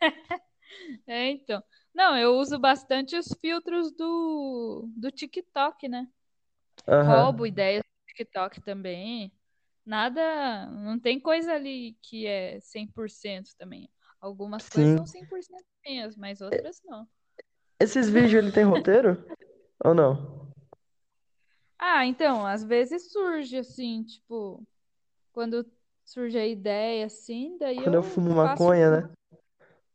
é, 1.06 1.30
então. 1.30 1.62
Não, 1.94 2.14
eu 2.14 2.34
uso 2.34 2.58
bastante 2.58 3.16
os 3.16 3.28
filtros 3.40 3.90
do, 3.90 4.86
do 4.94 5.10
TikTok, 5.10 5.88
né? 5.88 6.06
Roubo 6.86 7.44
Aham. 7.44 7.48
ideias 7.48 7.82
do 7.82 8.14
TikTok 8.14 8.60
também. 8.60 9.32
Nada, 9.84 10.66
não 10.66 11.00
tem 11.00 11.18
coisa 11.18 11.54
ali 11.54 11.96
que 12.02 12.26
é 12.26 12.60
100% 12.60 13.56
também. 13.56 13.90
Algumas 14.20 14.68
coisas 14.68 14.96
são 14.96 15.06
Sim. 15.06 15.20
100% 15.20 15.64
minhas, 15.84 16.16
mas 16.16 16.40
outras 16.40 16.82
não. 16.84 17.08
Esses 17.78 18.08
vídeos 18.08 18.34
ele 18.44 18.52
tem 18.52 18.64
roteiro? 18.64 19.24
Ou 19.82 19.94
não? 19.94 20.50
Ah, 21.78 22.04
então, 22.04 22.44
às 22.44 22.62
vezes 22.62 23.10
surge 23.10 23.56
assim, 23.56 24.02
tipo, 24.04 24.62
quando 25.32 25.64
surge 26.04 26.38
a 26.38 26.46
ideia 26.46 27.06
assim, 27.06 27.56
daí 27.58 27.76
Quando 27.84 27.94
eu 27.94 28.02
eu 28.02 28.02
fumo 28.02 28.34
maconha, 28.34 28.90
né? 28.90 29.10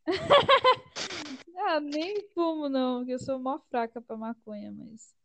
Ah, 1.68 1.80
nem 1.80 2.22
fumo 2.34 2.70
não, 2.70 3.00
porque 3.00 3.14
eu 3.14 3.20
sou 3.20 3.40
mó 3.40 3.60
fraca 3.72 4.00
pra 4.00 4.16
maconha, 4.16 4.72
mas 4.72 5.16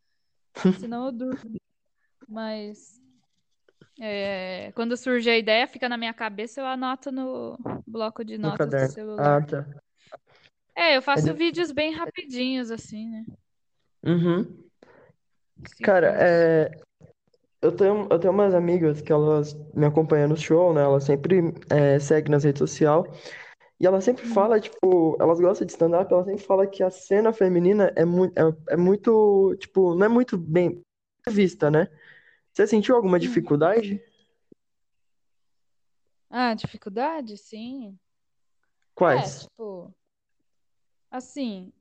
senão 0.79 1.05
eu 1.05 1.11
durmo. 1.11 1.55
Mas 2.27 2.99
é, 3.99 4.71
quando 4.73 4.95
surge 4.97 5.29
a 5.29 5.37
ideia, 5.37 5.67
fica 5.67 5.87
na 5.89 5.97
minha 5.97 6.13
cabeça, 6.13 6.61
eu 6.61 6.65
anoto 6.65 7.11
no 7.11 7.57
bloco 7.85 8.23
de 8.23 8.37
No 8.37 8.49
notas 8.49 8.73
do 8.75 8.85
celular. 8.85 9.37
Ah, 9.37 9.41
tá. 9.45 9.65
É, 10.75 10.97
eu 10.97 11.01
faço 11.01 11.33
de- 11.33 11.33
vídeos 11.33 11.71
bem 11.71 11.93
rapidinhos, 11.93 12.71
assim, 12.71 13.07
né? 13.09 13.25
Uhum. 14.03 14.63
Cara, 15.83 16.07
é, 16.19 16.71
eu 17.61 17.71
tenho, 17.75 18.07
eu 18.11 18.19
tenho 18.19 18.33
umas 18.33 18.53
amigas 18.53 19.01
que 19.01 19.11
elas 19.11 19.53
me 19.75 19.85
acompanham 19.85 20.29
no 20.29 20.37
show, 20.37 20.73
né? 20.73 20.81
Elas 20.83 21.05
sempre 21.05 21.53
é, 21.69 21.99
seguem 21.99 22.31
nas 22.31 22.43
redes 22.43 22.59
sociais. 22.59 23.05
E 23.79 23.87
ela 23.87 24.01
sempre 24.01 24.25
Hum. 24.25 24.33
fala, 24.33 24.59
tipo, 24.59 25.17
elas 25.21 25.39
gostam 25.41 25.65
de 25.67 25.73
stand-up, 25.73 26.13
ela 26.13 26.25
sempre 26.25 26.43
fala 26.43 26.67
que 26.67 26.83
a 26.83 26.89
cena 26.91 27.33
feminina 27.33 27.93
é 27.95 28.05
muito, 28.05 28.37
é, 28.37 28.73
é 28.73 28.77
muito, 28.77 29.55
tipo, 29.59 29.95
não 29.95 30.05
é 30.05 30.09
muito 30.09 30.37
bem 30.37 30.81
vista, 31.29 31.71
né? 31.71 31.87
Você 32.53 32.67
sentiu 32.67 32.95
alguma 32.95 33.17
Hum. 33.17 33.21
dificuldade? 33.21 34.03
Ah, 36.29 36.53
dificuldade? 36.53 37.37
Sim. 37.37 37.97
É, 37.97 38.93
Quais? 38.95 39.41
tipo, 39.43 39.93
assim, 41.09 41.71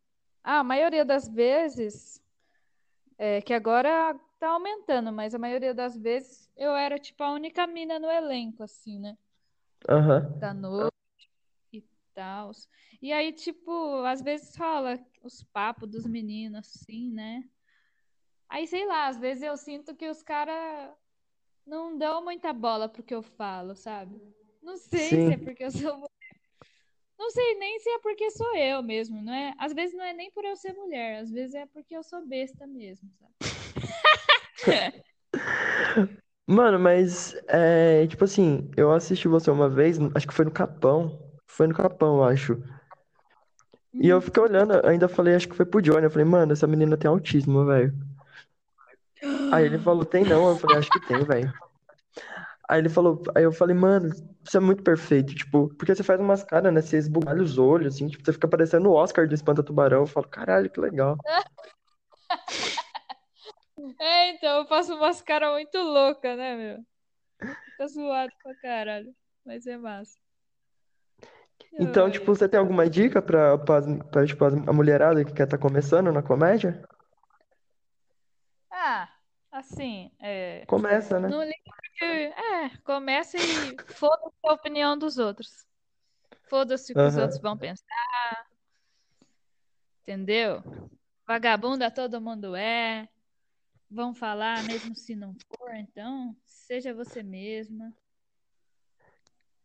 a 0.43 0.63
maioria 0.65 1.05
das 1.05 1.29
vezes, 1.29 2.23
é 3.19 3.41
que 3.41 3.53
agora 3.53 4.19
tá 4.39 4.51
aumentando, 4.51 5.13
mas 5.13 5.35
a 5.35 5.39
maioria 5.39 5.75
das 5.75 5.97
vezes 5.97 6.49
eu 6.57 6.75
era, 6.75 6.99
tipo, 6.99 7.23
a 7.23 7.33
única 7.33 7.67
mina 7.67 7.99
no 7.99 8.11
elenco, 8.11 8.63
assim, 8.63 8.99
né? 8.99 9.17
Aham. 9.89 10.39
Da 10.39 10.55
noite 10.55 10.93
e 11.73 11.83
tal. 12.15 12.53
E 13.03 13.13
aí, 13.13 13.33
tipo, 13.33 14.03
às 14.05 14.23
vezes 14.23 14.57
rola 14.57 14.99
os 15.23 15.43
papos 15.43 15.89
dos 15.89 16.07
meninos, 16.07 16.61
assim, 16.61 17.11
né? 17.11 17.45
Aí, 18.51 18.67
sei 18.67 18.85
lá, 18.85 19.07
às 19.07 19.17
vezes 19.17 19.45
eu 19.45 19.57
sinto 19.57 19.95
que 19.95 20.09
os 20.09 20.25
caras 20.25 20.91
não 21.65 21.97
dão 21.97 22.23
muita 22.25 22.53
bola 22.53 22.89
pro 22.89 23.03
que 23.03 23.15
eu 23.15 23.23
falo, 23.23 23.77
sabe? 23.77 24.21
Não 24.61 24.77
sei 24.77 25.09
se 25.09 25.33
é 25.33 25.39
Sim. 25.39 25.45
porque 25.45 25.65
eu 25.65 25.71
sou. 25.71 26.11
Não 27.17 27.31
sei 27.31 27.55
nem 27.59 27.79
se 27.79 27.89
é 27.91 27.99
porque 28.01 28.29
sou 28.33 28.57
eu 28.57 28.83
mesmo, 28.83 29.23
não 29.23 29.33
é? 29.33 29.55
Às 29.57 29.73
vezes 29.73 29.97
não 29.97 30.05
é 30.05 30.13
nem 30.13 30.33
por 30.33 30.45
eu 30.45 30.57
ser 30.57 30.73
mulher, 30.73 31.21
às 31.21 31.31
vezes 31.31 31.55
é 31.55 31.65
porque 31.67 31.97
eu 31.97 32.03
sou 32.03 32.27
besta 32.27 32.67
mesmo, 32.67 33.09
sabe? 33.19 33.35
Mano, 36.45 36.81
mas, 36.81 37.37
é, 37.47 38.05
tipo 38.09 38.25
assim, 38.25 38.69
eu 38.77 38.91
assisti 38.91 39.29
você 39.29 39.49
uma 39.53 39.69
vez, 39.69 39.99
acho 40.17 40.27
que 40.27 40.35
foi 40.35 40.45
no 40.45 40.51
Capão. 40.51 41.31
Foi 41.47 41.69
no 41.69 41.75
Capão, 41.75 42.17
eu 42.17 42.25
acho. 42.25 42.61
E 43.95 44.09
eu 44.09 44.21
fiquei 44.21 44.43
olhando, 44.43 44.85
ainda 44.85 45.09
falei, 45.09 45.37
acho 45.37 45.49
que 45.49 45.55
foi 45.55 45.65
pro 45.67 45.81
Johnny. 45.81 46.05
Eu 46.05 46.11
falei, 46.11 46.25
mano, 46.25 46.53
essa 46.53 46.67
menina 46.67 46.97
tem 46.97 47.09
autismo, 47.09 47.65
velho. 47.67 47.95
Aí 49.53 49.65
ele 49.65 49.79
falou, 49.79 50.05
tem 50.05 50.25
não. 50.25 50.49
Eu 50.49 50.57
falei, 50.57 50.79
acho 50.79 50.91
que 50.91 51.01
tem, 51.01 51.25
velho. 51.25 51.53
Aí 52.69 52.79
ele 52.79 52.89
falou, 52.89 53.21
aí 53.35 53.43
eu 53.43 53.53
falei, 53.53 53.75
mano, 53.75 54.09
isso 54.47 54.57
é 54.57 54.61
muito 54.61 54.85
perfeito, 54.85 55.35
tipo, 55.35 55.69
porque 55.77 55.93
você 55.93 56.05
faz 56.05 56.21
umas 56.21 56.45
caras, 56.45 56.73
né? 56.73 56.81
Você 56.81 56.99
esbugalha 56.99 57.43
os 57.43 57.59
olhos, 57.59 57.97
assim, 57.97 58.07
tipo, 58.07 58.25
você 58.25 58.33
fica 58.33 58.47
parecendo 58.47 58.89
o 58.89 58.95
Oscar 58.95 59.27
do 59.27 59.35
Espanta 59.35 59.63
Tubarão. 59.63 60.03
Eu 60.03 60.07
falo, 60.07 60.29
caralho, 60.29 60.71
que 60.71 60.81
legal. 60.81 61.17
É, 63.99 64.31
então, 64.31 64.59
eu 64.59 64.67
faço 64.67 64.95
umas 64.95 65.23
caras 65.23 65.53
muito 65.53 65.79
loucas, 65.79 66.37
né, 66.37 66.55
meu? 66.55 66.79
Fica 67.65 67.89
zoado 67.89 68.33
pra 68.43 68.55
caralho, 68.57 69.15
mas 69.45 69.67
é 69.67 69.77
massa. 69.77 70.19
Então, 71.79 72.05
Ai, 72.07 72.11
tipo, 72.11 72.27
você 72.27 72.49
tem 72.49 72.61
alguma 72.61 72.89
dica 72.89 73.23
pra, 73.23 73.57
pra, 73.57 73.81
pra, 74.11 74.27
tipo, 74.27 74.45
a 74.45 74.73
mulherada 74.73 75.25
que 75.25 75.33
quer 75.33 75.45
estar 75.45 75.57
começando 75.59 76.13
na 76.13 76.23
comédia? 76.23 76.83
Assim, 79.61 80.11
é. 80.19 80.65
Começa, 80.65 81.21
né? 81.21 81.29
Não 81.29 81.43
liga 81.43 81.55
porque. 81.67 82.05
É, 82.05 82.77
começa 82.83 83.37
e 83.37 83.77
foda-se 83.93 84.39
a 84.43 84.55
opinião 84.55 84.97
dos 84.97 85.19
outros. 85.19 85.67
Foda-se 86.49 86.93
o 86.93 86.97
que 86.97 87.03
os 87.03 87.15
Aham. 87.15 87.23
outros 87.25 87.41
vão 87.43 87.59
pensar, 87.59 88.47
entendeu? 90.03 90.63
Vagabunda 91.27 91.91
todo 91.91 92.23
mundo 92.23 92.57
é. 92.57 93.07
Vão 93.91 94.15
falar 94.15 94.65
mesmo 94.65 94.97
se 94.97 95.15
não 95.15 95.35
for, 95.35 95.75
então 95.75 96.35
seja 96.47 96.95
você 96.95 97.23
mesma. 97.23 97.93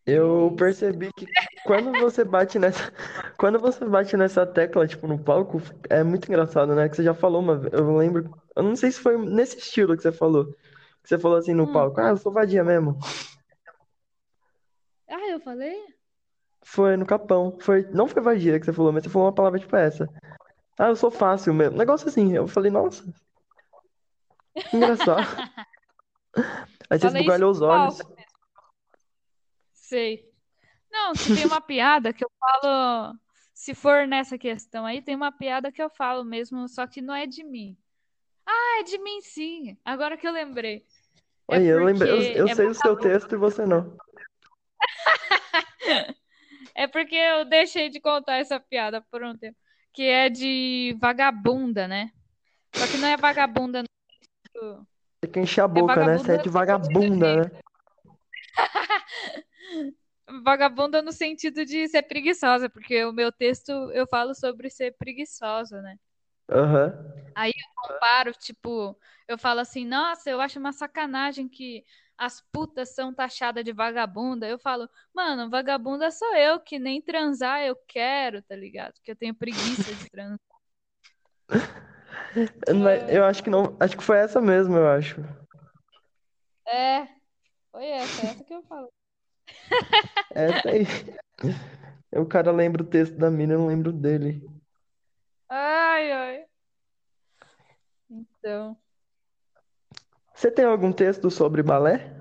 Eu 0.06 0.54
percebi 0.58 1.12
que 1.13 1.28
quando 1.65 1.91
você 2.00 2.24
bate 2.24 2.60
nessa, 2.60 2.91
quando 3.39 3.60
você 3.60 3.84
bate 3.86 4.15
nessa 4.15 4.46
tecla, 4.46 4.88
tipo, 4.88 5.08
no 5.08 5.18
palco, 5.18 5.60
é 5.89 6.04
muito 6.04 6.28
engraçado, 6.28 6.76
né? 6.76 6.88
Que 6.88 6.96
você 6.96 7.04
já 7.04 7.13
falou 7.13 7.41
uma 7.41 7.58
vez, 7.58 7.74
eu 7.74 7.96
lembro, 7.98 8.30
eu 8.56 8.63
não 8.63 8.76
sei 8.76 8.91
se 8.91 9.00
foi 9.00 9.18
nesse 9.18 9.58
estilo 9.58 9.96
que 9.96 10.04
você 10.04 10.12
falou, 10.12 10.46
que 11.02 11.10
você 11.10 11.18
falou 11.18 11.38
assim 11.38 11.54
no 11.54 11.63
Hum. 11.63 11.74
palco, 11.74 12.00
ah, 12.00 12.10
eu 12.10 12.18
sou 12.18 12.32
vadia 12.32 12.63
mesmo. 12.63 12.98
Ah, 15.08 15.30
eu 15.30 15.39
falei? 15.39 15.76
Foi 16.63 16.96
no 16.98 17.06
Capão, 17.06 17.58
foi, 17.60 17.84
não 17.91 18.08
foi 18.08 18.22
vadia 18.22 18.60
que 18.60 18.65
você 18.65 18.74
falou, 18.74 18.91
mas 18.91 19.04
você 19.04 19.10
falou 19.10 19.28
uma 19.28 19.34
palavra 19.36 19.60
tipo 19.60 19.76
essa. 19.76 20.08
Ah, 20.78 20.88
eu 20.89 20.96
sou 20.96 21.10
fácil 21.12 21.54
mesmo. 21.54 21.78
Negócio 21.78 22.08
assim, 22.08 22.34
eu 22.36 22.48
falei, 22.48 22.72
nossa, 22.72 23.04
que 24.70 24.76
engraçado. 24.78 25.26
Aí 26.89 27.00
você 27.00 27.08
Falei 27.08 27.22
isso 27.22 27.44
esbugalhou 27.44 27.52
os 27.52 27.62
olhos. 27.62 27.98
palco. 28.02 28.14
Sei. 29.86 30.28
Não, 30.91 31.13
que 31.13 31.36
tem 31.36 31.45
uma 31.45 31.62
piada 31.62 32.12
que 32.12 32.26
eu 32.26 32.32
falo. 32.39 33.15
Se 33.54 33.74
for 33.74 34.08
nessa 34.08 34.38
questão 34.38 34.86
aí, 34.86 35.02
tem 35.02 35.15
uma 35.15 35.32
piada 35.32 35.71
que 35.71 35.82
eu 35.82 35.89
falo 35.89 36.26
mesmo, 36.26 36.67
só 36.67 36.86
que 36.86 37.02
não 37.02 37.13
é 37.13 37.26
de 37.26 37.43
mim. 37.43 37.78
Ah, 38.45 38.80
é 38.80 38.84
de 38.84 38.98
mim 38.98 39.21
sim. 39.21 39.78
Agora 39.86 40.17
que 40.17 40.28
eu 40.28 40.32
lembrei. 40.32 40.86
É 41.50 41.62
eu 41.62 41.86
lembrei, 41.86 42.12
eu, 42.12 42.21
eu 42.38 42.48
é, 42.48 42.56
sei 42.56 42.67
o 42.67 42.74
seu 42.74 42.98
texto 42.98 43.34
e 43.34 43.38
você 43.38 43.65
não. 43.65 43.95
é 46.76 46.88
porque 46.88 47.15
eu 47.15 47.45
deixei 47.45 47.89
de 47.89 48.02
contar 48.02 48.38
essa 48.38 48.60
piada 48.60 49.02
por 49.12 49.24
um 49.24 49.38
tempo. 49.38 49.58
Que 49.93 50.04
é 50.04 50.30
de 50.30 50.98
vagabunda, 51.00 51.88
né? 51.88 52.12
Só 52.74 52.88
que 52.88 52.98
não 52.98 53.08
é 53.08 53.15
vagabunda 53.15 53.84
Você 54.54 55.32
quer 55.32 55.41
encher 55.41 55.62
a 55.62 55.65
É 55.65 55.67
boca, 55.67 56.06
né? 56.06 56.17
Você 56.17 56.34
é 56.34 56.38
de 56.38 56.50
vagabunda, 56.50 57.43
né? 57.43 57.52
vagabunda 60.43 61.01
no 61.01 61.12
sentido 61.12 61.65
de 61.65 61.88
ser 61.88 62.04
preguiçosa, 62.04 62.69
porque 62.69 63.04
o 63.06 63.13
meu 63.13 63.32
texto 63.32 63.71
eu 63.91 64.08
falo 64.08 64.34
sobre 64.34 64.69
ser 64.69 64.95
preguiçosa, 64.97 65.82
né? 65.82 65.97
Aham. 66.49 66.93
Aí 67.36 67.51
eu 67.51 67.93
comparo, 67.93 68.32
tipo, 68.34 68.97
eu 69.28 69.38
falo 69.38 69.60
assim, 69.60 69.86
nossa, 69.86 70.30
eu 70.30 70.39
acho 70.39 70.58
uma 70.58 70.71
sacanagem 70.71 71.49
que 71.49 71.84
as 72.17 72.41
putas 72.51 72.95
são 72.95 73.13
taxadas 73.13 73.63
de 73.63 73.73
vagabunda. 73.73 74.47
Eu 74.47 74.58
falo, 74.58 74.89
mano, 75.13 75.49
vagabunda 75.49 76.10
sou 76.12 76.34
eu, 76.36 76.60
que 76.60 76.80
nem 76.80 77.01
transar 77.01 77.62
eu 77.62 77.75
quero, 77.88 78.41
tá 78.41 78.56
ligado? 78.56 78.93
Que 79.04 79.12
eu 79.12 79.15
tenho 79.15 79.36
preguiça 79.36 79.93
de 79.93 80.10
transar. 80.10 80.39
Mas 82.82 83.10
eu 83.13 83.25
acho 83.25 83.43
que 83.43 83.49
não. 83.49 83.78
Acho 83.80 83.97
que 83.97 84.04
foi 84.04 84.17
essa 84.17 84.41
mesmo, 84.41 84.75
eu 84.75 84.88
acho. 84.88 85.21
É, 86.67 87.08
foi 87.71 87.86
essa, 87.86 88.21
essa 88.21 88.43
que 88.43 88.54
eu 88.54 88.63
falo. 88.63 88.91
Essa 90.31 90.69
aí. 90.69 90.86
O 92.12 92.25
cara 92.25 92.51
lembra 92.51 92.81
o 92.81 92.86
texto 92.86 93.17
da 93.17 93.29
mina, 93.29 93.53
eu 93.53 93.60
não 93.60 93.67
lembro 93.67 93.91
dele. 93.91 94.41
Ai, 95.49 96.12
ai. 96.12 96.45
Então. 98.10 98.77
Você 100.34 100.51
tem 100.51 100.65
algum 100.65 100.91
texto 100.91 101.29
sobre 101.29 101.63
balé? 101.63 102.13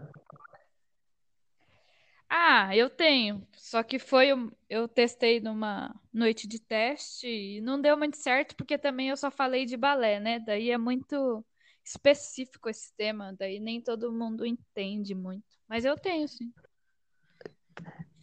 Ah, 2.29 2.75
eu 2.77 2.91
tenho. 2.91 3.47
Só 3.57 3.83
que 3.83 3.99
foi. 3.99 4.29
Eu 4.69 4.89
testei 4.89 5.41
numa 5.41 5.95
noite 6.13 6.49
de 6.49 6.61
teste 6.61 7.27
e 7.27 7.61
não 7.61 7.81
deu 7.81 7.97
muito 7.97 8.17
certo, 8.17 8.57
porque 8.57 8.79
também 8.79 9.09
eu 9.09 9.17
só 9.17 9.31
falei 9.31 9.65
de 9.65 9.77
balé, 9.77 10.19
né? 10.21 10.39
Daí 10.41 10.71
é 10.71 10.79
muito 10.79 11.45
específico 11.85 12.69
esse 12.69 12.93
tema, 12.97 13.35
daí 13.39 13.61
nem 13.61 13.81
todo 13.81 14.13
mundo 14.13 14.47
entende 14.47 15.15
muito. 15.15 15.45
Mas 15.69 15.85
eu 15.85 15.97
tenho, 15.97 16.27
sim. 16.27 16.53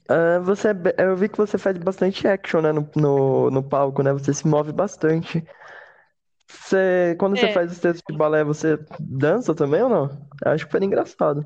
Ah, 0.10 0.40
você, 0.40 0.70
é 0.70 1.06
eu 1.06 1.16
vi 1.16 1.30
que 1.30 1.38
você 1.38 1.58
faz 1.58 1.78
bastante 1.78 2.28
action, 2.28 2.62
né, 2.62 2.72
no, 2.72 2.90
no, 2.96 3.52
no 3.52 3.64
palco, 3.64 4.04
né? 4.04 4.12
Você 4.12 4.34
se 4.34 4.46
move 4.46 4.72
bastante. 4.74 5.44
Você, 6.48 7.16
quando 7.18 7.38
você 7.38 7.46
É. 7.46 7.54
faz 7.54 7.72
os 7.72 7.80
textos 7.80 8.04
de 8.10 8.18
balé, 8.18 8.44
você 8.44 8.78
dança 9.00 9.56
também 9.56 9.82
ou 9.84 9.90
não? 9.90 10.28
Eu 10.44 10.52
acho 10.52 10.66
que 10.66 10.72
foi 10.72 10.84
engraçado. 10.84 11.46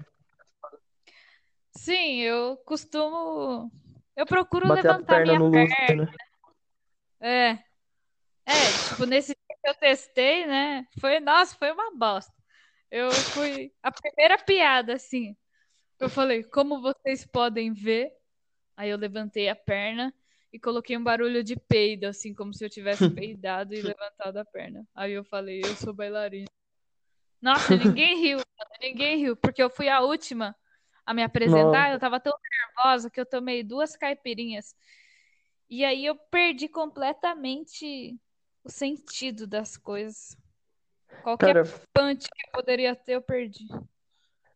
Sim, 1.77 2.21
eu 2.21 2.57
costumo. 2.65 3.71
Eu 4.15 4.25
procuro 4.25 4.67
Bater 4.67 4.87
a 4.87 4.93
levantar 4.93 5.17
perna 5.17 5.35
minha 5.35 5.39
no 5.39 5.49
lustre, 5.49 5.95
né? 5.95 6.07
É. 7.21 7.59
É, 8.47 8.71
tipo, 8.89 9.05
nesse 9.05 9.33
dia 9.33 9.57
que 9.63 9.69
eu 9.69 9.75
testei, 9.75 10.45
né? 10.45 10.87
Foi, 10.99 11.19
nossa, 11.19 11.55
foi 11.55 11.71
uma 11.71 11.95
bosta. 11.95 12.33
Eu 12.89 13.09
fui 13.33 13.71
a 13.83 13.91
primeira 13.91 14.37
piada, 14.37 14.93
assim. 14.93 15.35
Eu 15.99 16.09
falei, 16.09 16.43
como 16.43 16.81
vocês 16.81 17.25
podem 17.25 17.73
ver? 17.73 18.11
Aí 18.75 18.89
eu 18.89 18.97
levantei 18.97 19.47
a 19.47 19.55
perna 19.55 20.13
e 20.51 20.59
coloquei 20.59 20.97
um 20.97 21.03
barulho 21.03 21.43
de 21.43 21.55
peido, 21.55 22.05
assim, 22.05 22.33
como 22.33 22.53
se 22.53 22.63
eu 22.63 22.69
tivesse 22.69 23.09
peidado 23.15 23.73
e 23.73 23.81
levantado 23.81 24.37
a 24.37 24.45
perna. 24.45 24.85
Aí 24.93 25.13
eu 25.13 25.23
falei, 25.23 25.61
eu 25.63 25.75
sou 25.75 25.93
bailarina. 25.93 26.47
Nossa, 27.41 27.75
ninguém 27.75 28.19
riu, 28.19 28.39
ninguém 28.81 29.17
riu, 29.17 29.35
porque 29.35 29.61
eu 29.61 29.69
fui 29.69 29.87
a 29.87 30.01
última 30.01 30.55
a 31.05 31.13
me 31.13 31.23
apresentar, 31.23 31.83
Nossa. 31.83 31.93
eu 31.93 31.99
tava 31.99 32.19
tão 32.19 32.33
nervosa 32.51 33.09
que 33.09 33.19
eu 33.19 33.25
tomei 33.25 33.63
duas 33.63 33.95
caipirinhas. 33.95 34.75
E 35.69 35.85
aí 35.85 36.05
eu 36.05 36.15
perdi 36.15 36.67
completamente 36.67 38.19
o 38.63 38.69
sentido 38.69 39.45
das 39.45 39.77
coisas. 39.77 40.37
Qualquer 41.23 41.53
Cara, 41.53 41.63
punch 41.93 42.27
que 42.27 42.47
eu 42.47 42.51
poderia 42.51 42.95
ter, 42.95 43.13
eu 43.13 43.21
perdi. 43.21 43.67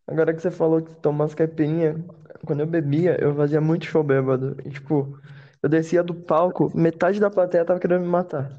Agora 0.10 0.34
que 0.34 0.41
você 0.41 0.52
falou 0.52 0.82
que 0.82 0.93
toma 0.95 1.24
umas 1.24 1.36
caipirinhas, 1.36 1.98
quando 2.45 2.62
eu 2.62 2.67
bebia, 2.67 3.17
eu 3.22 3.36
fazia 3.36 3.62
muito 3.62 3.86
show 3.86 4.04
bêbado. 4.04 4.58
E, 4.65 4.69
tipo, 4.69 5.19
eu 5.62 5.69
descia 5.69 6.04
do 6.04 6.13
palco, 6.13 6.72
metade 6.76 7.19
da 7.19 7.30
plateia 7.30 7.65
tava 7.65 7.80
querendo 7.80 8.02
me 8.02 8.08
matar. 8.08 8.52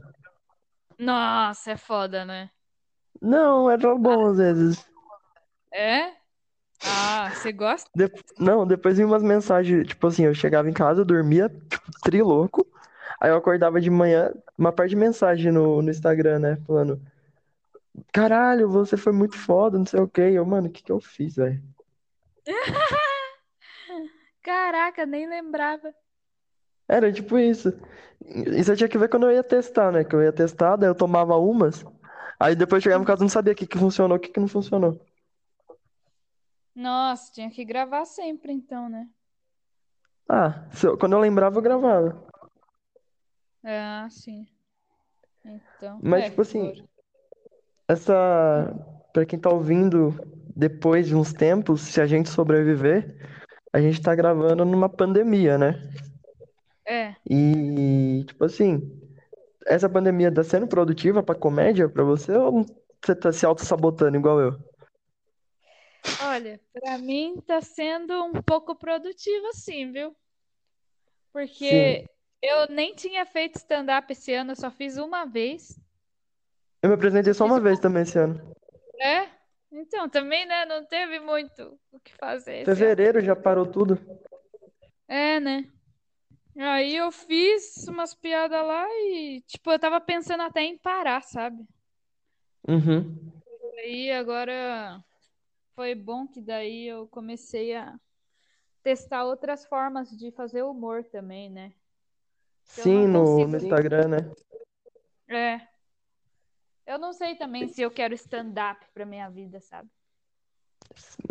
Nossa, 0.99 1.73
é 1.73 1.77
foda, 1.77 2.25
né? 2.25 2.51
Não, 3.21 3.71
era 3.71 3.95
bom 3.95 4.27
às 4.29 4.37
vezes. 4.37 4.87
É? 5.73 6.13
Ah, 6.83 7.31
você 7.35 7.53
gosta? 7.53 7.91
De- 7.95 8.11
Não, 8.39 8.67
depois 8.67 8.97
vinha 8.97 9.07
umas 9.07 9.23
mensagens, 9.23 9.87
tipo 9.87 10.07
assim, 10.07 10.25
eu 10.25 10.35
chegava 10.35 10.69
em 10.69 10.73
casa, 10.73 11.01
eu 11.01 11.05
dormia, 11.05 11.49
tipo, 11.49 11.91
trilouco. 12.03 12.67
Aí 13.21 13.31
eu 13.31 13.37
acordava 13.37 13.81
de 13.81 13.91
manhã, 13.91 14.33
uma 14.57 14.73
parte 14.73 14.91
de 14.91 14.97
mensagem 14.97 15.53
no, 15.53 15.83
no 15.83 15.91
Instagram, 15.91 16.39
né? 16.39 16.59
Falando, 16.67 17.01
caralho, 18.13 18.69
você 18.69 18.97
foi 18.97 19.13
muito 19.13 19.37
foda, 19.37 19.79
não 19.79 19.87
sei 19.87 20.01
o 20.01 20.09
quê. 20.09 20.23
Eu, 20.23 20.45
mano, 20.47 20.69
o 20.69 20.71
que 20.71 20.83
que 20.83 20.93
eu 20.93 21.01
fiz, 21.01 21.37
velho? 21.37 21.63
Caraca, 24.43 25.05
nem 25.07 25.29
lembrava. 25.29 25.95
Era 26.89 27.13
tipo 27.13 27.39
isso. 27.39 27.73
Isso 28.57 28.73
eu 28.73 28.77
tinha 28.77 28.89
que 28.89 28.99
ver 28.99 29.09
quando 29.09 29.27
eu 29.27 29.33
ia 29.33 29.45
testar, 29.45 29.93
né? 29.93 30.05
Que 30.05 30.15
eu 30.15 30.23
ia 30.23 30.33
testar, 30.33 30.77
daí 30.77 30.89
eu 30.89 30.95
tomava 30.95 31.37
umas. 31.37 31.85
Aí 32.39 32.57
depois 32.57 32.83
chegava 32.83 33.03
em 33.03 33.07
casa 33.07 33.23
e 33.23 33.25
não 33.25 33.29
sabia 33.29 33.53
o 33.53 33.57
que 33.57 33.67
que 33.67 33.79
funcionou, 33.79 34.17
o 34.17 34.21
que 34.21 34.29
que 34.31 34.41
não 34.41 34.49
funcionou. 34.49 35.01
Nossa, 36.75 37.33
tinha 37.33 37.51
que 37.51 37.65
gravar 37.65 38.05
sempre 38.07 38.53
então, 38.53 38.89
né? 38.89 39.09
Ah, 40.29 40.65
eu- 40.83 40.97
quando 40.97 41.13
eu 41.13 41.19
lembrava, 41.21 41.59
eu 41.59 41.63
gravava. 41.63 42.25
Ah, 43.65 44.09
sim. 44.11 44.47
Então, 45.45 45.99
Mas, 46.03 46.25
é, 46.25 46.31
tipo 46.31 46.43
assim. 46.43 46.89
Essa. 47.92 48.74
Pra 49.12 49.26
quem 49.26 49.38
tá 49.38 49.50
ouvindo 49.50 50.14
depois 50.55 51.09
de 51.09 51.16
uns 51.16 51.33
tempos, 51.33 51.81
se 51.81 52.00
a 52.00 52.07
gente 52.07 52.29
sobreviver, 52.29 53.16
a 53.72 53.81
gente 53.81 54.00
tá 54.00 54.14
gravando 54.14 54.64
numa 54.64 54.88
pandemia, 54.88 55.59
né? 55.59 55.90
É. 56.87 57.14
E, 57.29 58.24
tipo 58.26 58.44
assim, 58.44 58.81
essa 59.66 59.88
pandemia 59.88 60.33
tá 60.33 60.44
sendo 60.44 60.68
produtiva 60.68 61.22
pra 61.22 61.35
comédia 61.35 61.88
pra 61.88 62.05
você 62.05 62.33
ou 62.37 62.64
você 63.03 63.14
tá 63.14 63.33
se 63.33 63.46
auto-sabotando 63.46 64.16
igual 64.16 64.40
eu? 64.40 64.53
Olha, 66.22 66.61
pra 66.72 66.98
mim 66.98 67.42
tá 67.46 67.61
sendo 67.61 68.22
um 68.24 68.33
pouco 68.42 68.76
produtivo, 68.76 69.53
sim, 69.55 69.90
viu? 69.90 70.11
Sim. 70.11 70.16
Porque 71.33 72.07
eu 72.42 72.68
nem 72.68 72.94
tinha 72.94 73.24
feito 73.24 73.57
stand-up 73.57 74.12
esse 74.12 74.33
ano, 74.35 74.53
eu 74.53 74.57
só 74.57 74.70
fiz 74.70 74.98
uma 74.98 75.24
vez. 75.24 75.80
Eu 76.83 76.88
me 76.88 76.95
apresentei 76.95 77.35
só 77.35 77.45
uma 77.45 77.61
vez 77.61 77.79
também 77.79 78.03
esse 78.03 78.19
ano. 78.19 78.55
É? 79.01 79.29
Então, 79.73 80.09
também, 80.09 80.47
né? 80.47 80.64
Não 80.64 80.85
teve 80.85 81.21
muito 81.21 81.79
o 81.93 82.01
que 82.01 82.12
fazer 82.14 82.61
esse 82.61 82.71
ano. 82.71 82.77
Fevereiro 82.77 83.21
já 83.21 83.37
parou 83.37 83.66
tudo. 83.66 83.99
É, 85.07 85.38
né? 85.38 85.71
Aí 86.59 86.97
eu 86.97 87.11
fiz 87.12 87.87
umas 87.88 88.14
piadas 88.14 88.66
lá 88.66 88.87
e, 88.88 89.43
tipo, 89.47 89.71
eu 89.71 89.79
tava 89.79 90.01
pensando 90.01 90.43
até 90.43 90.62
em 90.62 90.77
parar, 90.77 91.23
sabe? 91.23 91.64
Uhum. 92.69 93.33
Aí 93.79 94.11
agora 94.11 95.03
foi 95.75 95.95
bom 95.95 96.27
que 96.27 96.40
daí 96.40 96.87
eu 96.87 97.07
comecei 97.09 97.75
a 97.75 97.99
testar 98.83 99.25
outras 99.25 99.64
formas 99.64 100.11
de 100.11 100.31
fazer 100.33 100.62
humor 100.62 101.05
também, 101.05 101.49
né? 101.49 101.73
Eu 102.77 102.85
Sim, 102.85 103.07
não 103.07 103.25
no, 103.25 103.25
consigo. 103.25 103.51
no 103.51 103.57
Instagram, 103.57 104.09
né? 104.09 104.33
É. 105.29 105.70
Eu 106.87 106.99
não 106.99 107.12
sei 107.12 107.35
também 107.37 107.69
se 107.69 107.83
eu 107.83 107.90
quero 107.90 108.14
stand-up 108.14 108.85
pra 108.93 109.05
minha 109.07 109.29
vida, 109.29 109.61
sabe? 109.61 109.88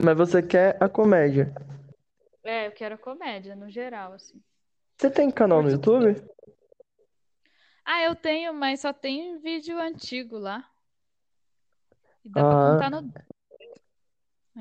Mas 0.02 0.18
você 0.18 0.42
quer 0.42 0.78
a 0.82 0.88
comédia. 0.88 1.54
É, 2.44 2.68
eu 2.68 2.72
quero 2.72 2.98
comédia 2.98 3.56
no 3.56 3.70
geral, 3.70 4.14
assim. 4.14 4.42
Você 4.98 5.10
tem 5.10 5.30
canal 5.30 5.62
no. 5.62 5.70
YouTube? 5.70 6.16
Ah, 7.84 8.04
eu 8.04 8.16
tenho, 8.16 8.54
mas 8.54 8.82
só 8.82 8.94
tem 8.94 9.38
vídeo 9.40 9.78
antigo 9.80 10.38
lá. 10.38 10.70
E 12.24 12.30
dá 12.30 12.42
pra 12.42 12.52
Ah, 12.52 12.72
contar 12.74 12.90
no. 13.02 13.14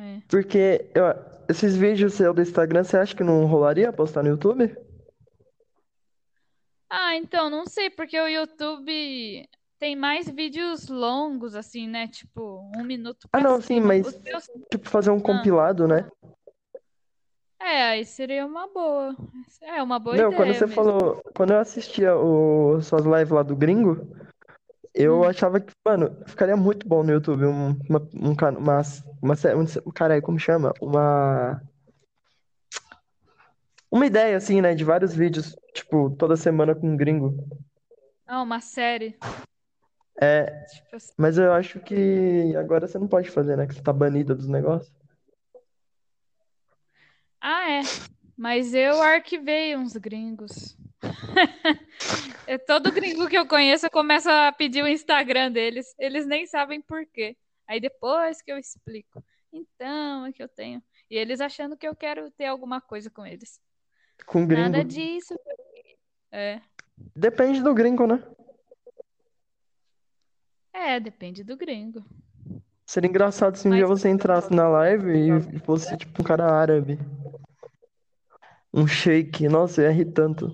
É. 0.00 0.22
porque 0.28 0.90
eu- 0.94 1.38
esses 1.48 1.76
vídeos 1.76 2.14
seus 2.14 2.34
do 2.34 2.42
Instagram, 2.42 2.84
você 2.84 2.96
acha 2.96 3.14
que 3.16 3.24
não 3.24 3.46
rolaria 3.46 3.92
postar 3.92 4.22
no 4.22 4.28
YouTube? 4.30 4.76
Ah, 6.90 7.14
então, 7.16 7.50
não 7.50 7.66
sei, 7.66 7.90
porque 7.90 8.18
o 8.18 8.28
YouTube 8.28 9.48
tem 9.78 9.94
mais 9.94 10.28
vídeos 10.28 10.88
longos, 10.88 11.54
assim, 11.54 11.88
né? 11.88 12.08
Tipo, 12.08 12.70
um 12.76 12.84
minuto 12.84 13.28
Ah, 13.32 13.40
não, 13.40 13.60
sim, 13.60 13.74
cima. 13.74 13.86
mas 13.88 14.06
Os 14.06 14.14
teus. 14.16 14.50
tipo 14.70 14.88
fazer 14.88 15.10
um 15.10 15.18
Ah, 15.18 15.22
compilado, 15.22 15.86
né? 15.86 16.08
é, 17.60 17.82
aí 17.90 18.04
seria 18.04 18.44
uma 18.46 18.66
boa. 18.68 19.16
É 19.62 19.82
uma 19.82 19.98
boa 19.98 20.16
Não, 20.16 20.32
quando 20.32 20.48
ideia 20.48 20.54
você 20.54 20.66
mesmo. 20.66 20.74
falou, 20.74 21.22
quando 21.34 21.52
eu 21.52 21.58
assistia 21.58 22.16
o, 22.16 22.80
suas 22.82 23.04
lives 23.04 23.30
lá 23.30 23.42
do 23.42 23.54
Gringo, 23.56 24.06
eu 24.94 25.22
Hum. 25.22 25.24
achava 25.24 25.60
que, 25.60 25.72
mano, 25.86 26.16
ficaria 26.26 26.56
muito 26.56 26.86
bom 26.88 27.02
no 27.02 27.12
YouTube 27.12 27.44
um, 27.44 27.70
uma, 27.88 28.00
um, 28.14 28.32
uma, 28.58 28.82
uma, 29.22 29.34
um, 29.54 29.90
caralho, 29.92 30.22
como 30.22 30.38
chama? 30.38 30.72
Uma, 30.80 31.62
uma 33.90 34.06
ideia, 34.06 34.36
assim, 34.36 34.60
né, 34.60 34.74
de 34.74 34.84
vários 34.84 35.14
vídeos, 35.14 35.54
tipo, 35.74 36.10
toda 36.18 36.36
semana 36.36 36.74
com 36.74 36.88
um 36.88 36.96
gringo. 36.96 37.34
Ah, 38.26 38.42
uma 38.42 38.60
série. 38.60 39.16
É, 40.20 40.64
Tipo 40.64 40.96
assim. 40.96 41.12
mas 41.16 41.38
eu 41.38 41.52
acho 41.52 41.78
que 41.80 42.54
agora 42.56 42.86
você 42.86 42.98
não 42.98 43.06
pode 43.06 43.30
fazer, 43.30 43.56
né, 43.56 43.66
que 43.66 43.74
você 43.74 43.82
tá 43.82 43.92
banida 43.92 44.34
dos 44.34 44.48
negócios. 44.48 44.92
Ah, 47.40 47.70
é. 47.70 47.80
Mas 48.36 48.74
eu 48.74 49.00
arquivei 49.00 49.76
uns 49.76 49.96
gringos. 49.96 50.76
é 52.46 52.58
todo 52.58 52.90
gringo 52.90 53.28
que 53.28 53.38
eu 53.38 53.46
conheço 53.46 53.88
começa 53.90 54.48
a 54.48 54.52
pedir 54.52 54.82
o 54.82 54.88
Instagram 54.88 55.52
deles. 55.52 55.94
Eles 55.98 56.26
nem 56.26 56.46
sabem 56.46 56.80
por 56.80 57.06
quê. 57.06 57.36
Aí 57.66 57.80
depois 57.80 58.42
que 58.42 58.50
eu 58.50 58.58
explico. 58.58 59.22
Então, 59.52 60.26
é 60.26 60.32
que 60.32 60.42
eu 60.42 60.48
tenho. 60.48 60.82
E 61.10 61.16
eles 61.16 61.40
achando 61.40 61.76
que 61.76 61.86
eu 61.86 61.94
quero 61.94 62.30
ter 62.32 62.46
alguma 62.46 62.80
coisa 62.80 63.08
com 63.08 63.24
eles. 63.24 63.60
Com 64.26 64.46
gringo. 64.46 64.62
Nada 64.62 64.84
disso. 64.84 65.38
É. 66.30 66.60
Depende 67.14 67.62
do 67.62 67.72
gringo, 67.72 68.06
né? 68.06 68.22
É, 70.72 70.98
depende 71.00 71.42
do 71.44 71.56
gringo. 71.56 72.04
Seria 72.86 73.08
engraçado 73.08 73.56
se 73.56 73.66
um 73.66 73.70
Mas- 73.70 73.78
dia 73.78 73.86
você 73.86 74.08
entrasse 74.08 74.52
na 74.52 74.68
live 74.68 75.10
e 75.54 75.58
fosse 75.60 75.96
tipo 75.96 76.22
um 76.22 76.24
cara 76.24 76.46
árabe. 76.50 76.98
Um 78.72 78.86
shake. 78.86 79.48
Nossa, 79.48 79.80
eu 79.82 79.86
ia 79.86 79.92
rir 79.92 80.12
tanto. 80.12 80.50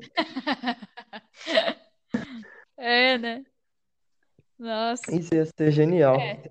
É, 2.76 3.18
né? 3.18 3.44
Nossa, 4.58 5.14
Isso 5.14 5.34
ia 5.34 5.44
ser 5.44 5.70
genial. 5.70 6.16
É. 6.18 6.42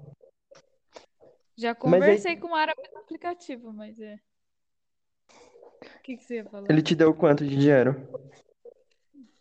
já 1.57 1.69
Mas 1.69 1.93
aí- 1.93 1.99
conversei 1.99 2.37
com 2.37 2.49
o 2.51 2.55
árabe 2.55 2.81
no 2.93 2.99
aplicativo, 2.99 3.73
mas 3.73 3.99
é. 3.99 4.19
O 5.31 6.01
que, 6.03 6.17
que 6.17 6.23
você 6.23 6.35
ia 6.35 6.45
falar? 6.45 6.67
Ele 6.69 6.83
te 6.83 6.95
deu 6.95 7.13
quanto 7.15 7.43
de 7.43 7.55
dinheiro? 7.57 7.95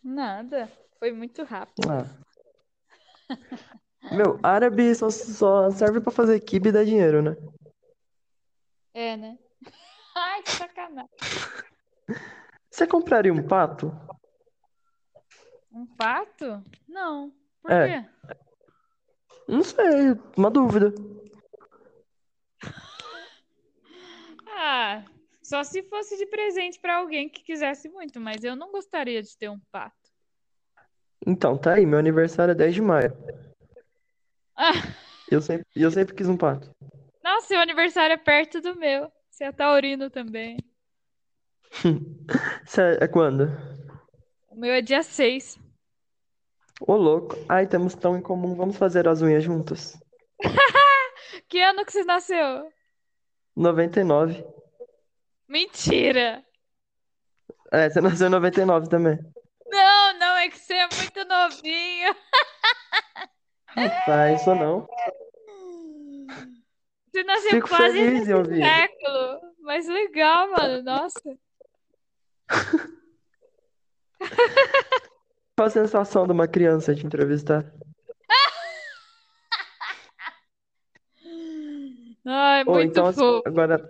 Nada. 0.02 0.70
Foi 0.98 1.12
muito 1.12 1.44
rápido. 1.44 1.90
Ah. 1.90 2.06
Meu, 4.12 4.38
árabe 4.42 4.94
só, 4.94 5.10
só 5.10 5.70
serve 5.70 6.00
pra 6.00 6.10
fazer 6.12 6.36
equipe 6.36 6.68
e 6.68 6.72
dar 6.72 6.84
dinheiro, 6.84 7.20
né? 7.22 7.36
É, 8.94 9.16
né? 9.16 9.38
Ai, 10.14 10.42
que 10.42 10.50
sacanagem. 10.50 11.10
Você 12.70 12.86
compraria 12.86 13.32
um 13.32 13.46
pato? 13.46 13.92
Um 15.70 15.86
pato? 15.86 16.64
Não. 16.88 17.32
Por 17.62 17.70
É. 17.70 18.02
quê? 18.02 18.08
Não 19.46 19.62
sei, 19.62 20.12
uma 20.36 20.50
dúvida. 20.50 20.92
Ah, 24.60 25.04
só 25.40 25.62
se 25.62 25.84
fosse 25.84 26.16
de 26.16 26.26
presente 26.26 26.80
pra 26.80 26.96
alguém 26.96 27.28
que 27.28 27.44
quisesse 27.44 27.88
muito, 27.88 28.18
mas 28.18 28.42
eu 28.42 28.56
não 28.56 28.72
gostaria 28.72 29.22
de 29.22 29.36
ter 29.38 29.48
um 29.48 29.60
pato. 29.70 29.96
Então, 31.26 31.56
tá 31.58 31.74
aí, 31.74 31.84
meu 31.86 31.98
aniversário 31.98 32.52
é 32.52 32.54
10 32.54 32.74
de 32.74 32.82
maio. 32.82 33.12
Ah, 34.56 34.72
Eu 35.30 35.40
sempre, 35.40 35.66
eu 35.76 35.90
sempre 35.90 36.14
quis 36.14 36.28
um 36.28 36.36
pato. 36.36 36.70
nossa, 37.22 37.46
seu 37.48 37.60
aniversário 37.60 38.14
é 38.14 38.16
perto 38.16 38.60
do 38.60 38.74
meu. 38.76 39.10
Você 39.30 39.44
é 39.44 39.52
taurino 39.52 40.10
também. 40.10 40.56
Cê- 42.66 42.98
É 43.00 43.06
quando? 43.06 43.48
O 44.48 44.56
meu 44.56 44.72
é 44.72 44.80
dia 44.80 45.02
6. 45.02 45.58
Ô, 46.80 46.96
louco. 46.96 47.36
Ai, 47.48 47.66
temos 47.66 47.94
tão 47.94 48.16
em 48.16 48.22
comum. 48.22 48.54
Vamos 48.56 48.76
fazer 48.76 49.06
as 49.08 49.20
unhas 49.22 49.44
juntas. 49.44 49.98
Que 51.48 51.60
ano 51.62 51.84
que 51.84 51.92
você 51.92 52.04
nasceu? 52.04 52.70
99. 53.56 54.44
Mentira! 55.48 56.44
É, 57.72 57.88
você 57.88 58.00
nasceu 58.00 58.26
em 58.26 58.30
99 58.30 58.88
também. 58.88 59.18
É 60.38 60.48
que 60.48 60.58
você 60.58 60.74
é 60.74 60.86
muito 60.86 61.24
novinho. 61.24 62.14
Rapaz, 63.68 64.40
isso 64.40 64.54
não. 64.54 64.88
Você 67.10 67.22
nasceu 67.24 67.50
Fico 67.50 67.68
quase 67.68 67.98
feliz 67.98 68.20
nesse 68.20 68.34
ouvir. 68.34 68.62
século. 68.62 69.40
Mas 69.60 69.86
legal, 69.88 70.50
mano. 70.50 70.82
Nossa. 70.82 71.20
Qual 75.56 75.66
a 75.66 75.70
sensação 75.70 76.26
de 76.26 76.32
uma 76.32 76.46
criança 76.48 76.94
te 76.94 77.04
entrevistar? 77.04 77.70
Ai, 82.24 82.62
Ou 82.66 82.74
muito 82.74 82.90
então, 82.90 83.06
assim, 83.06 83.20
fofo. 83.20 83.42
agora, 83.46 83.80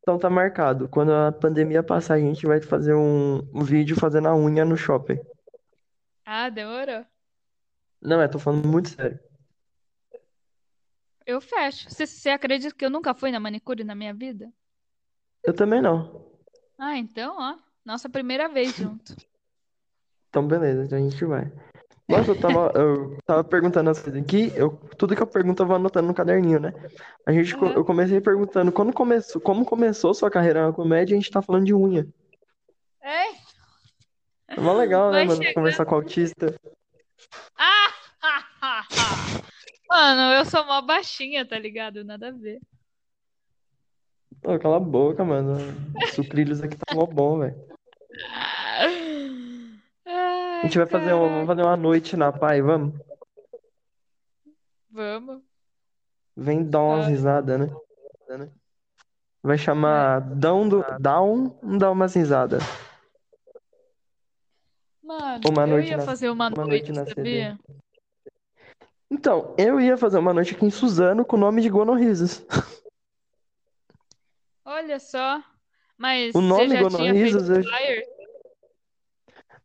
então 0.00 0.18
tá 0.18 0.28
marcado. 0.30 0.88
Quando 0.88 1.12
a 1.12 1.32
pandemia 1.32 1.82
passar, 1.82 2.14
a 2.14 2.20
gente 2.20 2.46
vai 2.46 2.60
fazer 2.60 2.94
um, 2.94 3.38
um 3.54 3.62
vídeo 3.64 3.96
fazendo 3.96 4.28
a 4.28 4.36
unha 4.36 4.64
no 4.64 4.76
shopping. 4.76 5.18
Ah, 6.26 6.50
demorou. 6.50 7.06
Não, 8.02 8.20
é, 8.20 8.26
tô 8.26 8.40
falando 8.40 8.66
muito 8.66 8.88
sério. 8.88 9.18
Eu 11.24 11.40
fecho. 11.40 11.88
Você, 11.88 12.04
você 12.04 12.30
acredita 12.30 12.74
que 12.74 12.84
eu 12.84 12.90
nunca 12.90 13.14
fui 13.14 13.30
na 13.30 13.38
manicure 13.38 13.84
na 13.84 13.94
minha 13.94 14.12
vida? 14.12 14.52
Eu 15.44 15.54
também 15.54 15.80
não. 15.80 16.26
Ah, 16.76 16.98
então, 16.98 17.36
ó. 17.38 17.56
Nossa 17.84 18.08
primeira 18.08 18.48
vez 18.48 18.76
junto. 18.76 19.14
Então, 20.28 20.46
beleza, 20.46 20.84
então 20.84 20.98
a 20.98 21.00
gente 21.00 21.24
vai. 21.24 21.50
Nossa, 22.06 22.32
eu 22.32 22.38
tava, 22.38 22.70
eu 22.74 23.16
tava 23.24 23.42
perguntando 23.42 23.88
as 23.88 24.02
coisas 24.02 24.20
aqui, 24.20 24.52
eu, 24.54 24.72
tudo 24.98 25.16
que 25.16 25.22
eu 25.22 25.26
pergunto 25.26 25.62
eu 25.62 25.66
vou 25.66 25.76
anotando 25.76 26.08
no 26.08 26.12
caderninho, 26.12 26.60
né? 26.60 26.74
A 27.24 27.32
gente, 27.32 27.54
Aham. 27.54 27.72
eu 27.72 27.82
comecei 27.82 28.20
perguntando 28.20 28.70
quando 28.70 28.92
começou, 28.92 29.40
como 29.40 29.64
começou 29.64 30.12
sua 30.12 30.30
carreira 30.30 30.66
na 30.66 30.74
comédia, 30.74 31.16
a 31.16 31.18
gente 31.18 31.30
tá 31.30 31.40
falando 31.40 31.64
de 31.64 31.72
unha. 31.72 32.06
É? 33.00 33.45
É 34.48 34.60
mó 34.60 34.72
legal, 34.74 35.10
né, 35.10 35.18
Vai 35.18 35.26
mano, 35.26 35.38
chegando. 35.38 35.54
conversar 35.54 35.84
com 35.86 35.94
autista. 35.96 36.54
Ah! 37.58 37.92
Mano, 39.88 40.32
eu 40.34 40.44
sou 40.44 40.64
mó 40.66 40.82
baixinha, 40.82 41.46
tá 41.46 41.56
ligado? 41.58 42.04
Nada 42.04 42.28
a 42.28 42.32
ver. 42.32 42.60
Pô, 44.42 44.58
cala 44.58 44.76
a 44.78 44.80
boca, 44.80 45.24
mano. 45.24 45.54
Os 46.02 46.10
sucrilhos 46.14 46.60
aqui 46.60 46.76
tá 46.76 46.94
mó 46.94 47.06
bom, 47.06 47.38
velho. 47.38 47.54
A 50.06 50.62
gente 50.64 50.78
vai 50.78 50.86
fazer, 50.86 51.12
uma, 51.12 51.28
vamos 51.28 51.46
fazer 51.46 51.62
uma 51.62 51.76
noite 51.76 52.16
na 52.16 52.32
Pai, 52.32 52.60
vamos? 52.62 52.94
Vamos. 54.90 55.42
Vem 56.36 56.64
dar 56.68 56.82
umas 56.82 57.06
Ah. 57.06 57.08
risadas, 57.08 57.60
né? 57.60 57.70
Vai 59.42 59.56
chamar 59.58 60.20
Dão 60.20 60.68
do 60.68 60.84
Down, 60.98 61.56
dá 61.78 61.90
umas 61.90 62.14
risadas. 62.14 62.62
Mano, 65.06 65.40
Uma 65.48 65.62
eu 65.62 65.66
noite 65.68 65.90
ia 65.90 65.96
na- 65.98 66.02
fazer 66.02 66.28
uma 66.30 66.48
uma 66.48 66.66
noite, 66.66 66.90
noite 66.90 66.92
na 66.92 67.06
sabia? 67.14 67.58
Então, 69.08 69.54
eu 69.56 69.80
ia 69.80 69.96
fazer 69.96 70.18
uma 70.18 70.34
noite 70.34 70.56
aqui 70.56 70.66
em 70.66 70.70
Suzano 70.70 71.24
com 71.24 71.36
o 71.36 71.38
nome 71.38 71.62
de 71.62 71.68
Gonorrisos. 71.68 72.44
Olha 74.64 74.98
só. 74.98 75.40
Mas 75.96 76.34
O 76.34 76.40
nome 76.40 76.70
feito 76.70 76.98
eu-? 77.88 78.16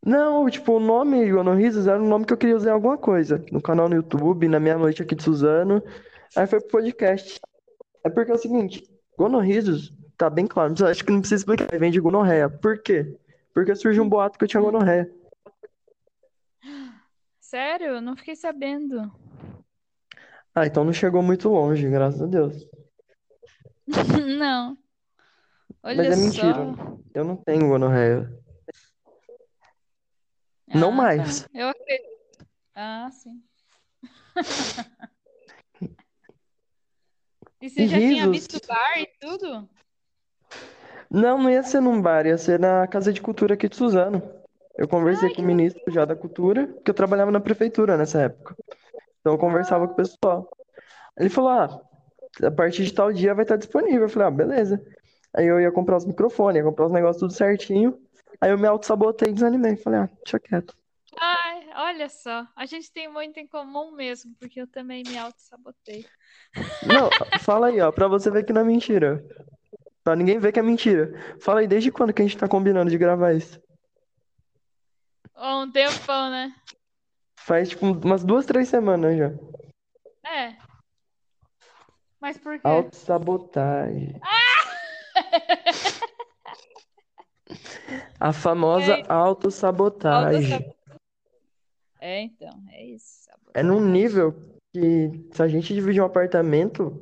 Não, 0.05 0.47
tipo, 0.49 0.73
o 0.73 0.79
nome 0.79 1.29
Gonorrisos 1.31 1.87
era 1.87 1.99
um 2.01 2.07
nome 2.07 2.25
que 2.25 2.33
eu 2.33 2.37
queria 2.37 2.55
usar 2.55 2.69
em 2.69 2.73
alguma 2.73 2.97
coisa. 2.99 3.43
No 3.51 3.59
canal 3.61 3.89
no 3.89 3.95
YouTube, 3.95 4.47
na 4.47 4.59
minha 4.59 4.77
noite 4.77 5.01
aqui 5.01 5.15
de 5.15 5.23
Suzano. 5.23 5.83
Aí 6.35 6.45
foi 6.45 6.59
pro 6.61 6.69
podcast. 6.69 7.39
É 8.03 8.09
porque 8.09 8.31
é 8.31 8.35
o 8.35 8.37
seguinte, 8.37 8.83
Gonorrisos, 9.17 9.91
tá 10.17 10.29
bem 10.29 10.45
claro, 10.45 10.73
eu 10.79 10.85
acho 10.87 11.03
que 11.03 11.11
não 11.11 11.19
precisa 11.19 11.41
explicar, 11.41 11.67
vem 11.79 11.91
de 11.91 11.99
gonorreia. 11.99 12.47
Por 12.49 12.77
quê? 12.79 13.15
Porque 13.53 13.75
surgiu 13.75 14.03
um 14.03 14.09
boato 14.09 14.37
que 14.37 14.45
eu 14.45 14.47
tinha 14.47 14.61
gonorreia. 14.61 15.11
Sério? 17.51 17.87
Eu 17.87 18.01
não 18.01 18.15
fiquei 18.15 18.33
sabendo. 18.33 19.11
Ah, 20.55 20.65
então 20.65 20.85
não 20.85 20.93
chegou 20.93 21.21
muito 21.21 21.49
longe, 21.49 21.89
graças 21.89 22.21
a 22.21 22.25
Deus. 22.25 22.65
Não. 24.39 24.77
Mas 25.83 25.97
Olha 25.97 26.13
é 26.13 26.15
mentira. 26.15 26.53
só. 26.53 26.97
Eu 27.13 27.25
não 27.25 27.35
tenho 27.35 27.67
gonorreia. 27.67 28.31
Não 30.65 30.91
Ah, 30.91 30.95
mais. 30.95 31.41
tá. 31.41 31.49
Eu 31.53 31.67
acredito. 31.67 32.47
Ah, 32.73 33.09
sim. 33.11 33.43
E 37.61 37.69
você 37.69 37.83
E 37.83 37.87
já 37.87 37.97
tinha 37.97 38.25
risos. 38.27 38.47
visto 38.47 38.67
bar 38.67 38.97
e 38.97 39.07
tudo? 39.19 39.69
Não, 41.11 41.37
não 41.37 41.49
ia 41.49 41.61
ser 41.61 41.81
num 41.81 42.01
bar, 42.01 42.25
ia 42.25 42.37
ser 42.37 42.57
na 42.59 42.87
Casa 42.87 43.11
de 43.11 43.21
Cultura 43.21 43.53
aqui 43.55 43.67
de 43.69 43.75
Suzano. 43.75 44.40
Eu 44.77 44.87
conversei 44.87 45.29
Ai, 45.29 45.35
com 45.35 45.41
o 45.41 45.45
ministro 45.45 45.83
já 45.91 46.05
da 46.05 46.15
cultura, 46.15 46.67
porque 46.67 46.91
eu 46.91 46.95
trabalhava 46.95 47.31
na 47.31 47.39
prefeitura 47.39 47.97
nessa 47.97 48.21
época. 48.21 48.55
Então 49.19 49.33
eu 49.33 49.37
conversava 49.37 49.87
com 49.87 49.93
o 49.93 49.95
pessoal. 49.95 50.49
Ele 51.17 51.29
falou: 51.29 51.49
ah, 51.51 51.81
a 52.43 52.51
partir 52.51 52.85
de 52.85 52.93
tal 52.93 53.11
dia 53.11 53.33
vai 53.33 53.43
estar 53.43 53.57
disponível. 53.57 54.03
Eu 54.03 54.09
falei: 54.09 54.27
ah, 54.27 54.31
beleza. 54.31 54.83
Aí 55.33 55.45
eu 55.45 55.59
ia 55.59 55.71
comprar 55.71 55.97
os 55.97 56.05
microfones, 56.05 56.57
ia 56.57 56.63
comprar 56.63 56.87
os 56.87 56.91
negócios 56.91 57.19
tudo 57.19 57.33
certinho. 57.33 57.97
Aí 58.39 58.51
eu 58.51 58.57
me 58.57 58.67
auto-sabotei 58.67 59.29
e 59.29 59.33
desanimei. 59.33 59.75
Falei: 59.75 60.01
ah, 60.01 60.09
deixa 60.23 60.39
quieto. 60.39 60.75
Ai, 61.19 61.69
olha 61.75 62.09
só. 62.09 62.47
A 62.55 62.65
gente 62.65 62.91
tem 62.91 63.11
muito 63.11 63.39
em 63.39 63.47
comum 63.47 63.91
mesmo, 63.91 64.33
porque 64.39 64.61
eu 64.61 64.67
também 64.67 65.03
me 65.05 65.17
auto-sabotei. 65.17 66.05
Não, 66.85 67.09
fala 67.41 67.67
aí, 67.67 67.79
ó, 67.81 67.91
pra 67.91 68.07
você 68.07 68.31
ver 68.31 68.43
que 68.43 68.53
não 68.53 68.61
é 68.61 68.65
mentira. 68.65 69.23
Pra 70.03 70.15
ninguém 70.15 70.39
ver 70.39 70.51
que 70.51 70.59
é 70.59 70.63
mentira. 70.63 71.13
Fala 71.39 71.59
aí, 71.59 71.67
desde 71.67 71.91
quando 71.91 72.13
que 72.13 72.21
a 72.21 72.25
gente 72.25 72.37
tá 72.37 72.47
combinando 72.47 72.89
de 72.89 72.97
gravar 72.97 73.33
isso? 73.33 73.61
Há 75.43 75.57
um 75.57 75.71
tempão, 75.71 76.29
né? 76.29 76.55
Faz 77.39 77.69
tipo 77.69 77.83
umas 77.87 78.23
duas, 78.23 78.45
três 78.45 78.67
semanas 78.67 79.17
já. 79.17 79.31
É. 80.29 80.55
Mas 82.19 82.37
por 82.37 82.59
quê? 82.59 82.67
Autossabotagem. 82.67 84.21
A 88.19 88.31
famosa 88.31 88.93
É, 88.93 89.03
autossabotagem. 89.11 90.75
É, 91.99 92.21
então, 92.21 92.63
é 92.69 92.85
isso. 92.85 93.27
É 93.55 93.63
num 93.63 93.79
Sabotagem. 93.79 93.91
nível 93.91 94.33
que 94.71 95.27
se 95.33 95.41
a 95.41 95.47
gente 95.47 95.73
dividir 95.73 96.03
um 96.03 96.05
apartamento, 96.05 97.01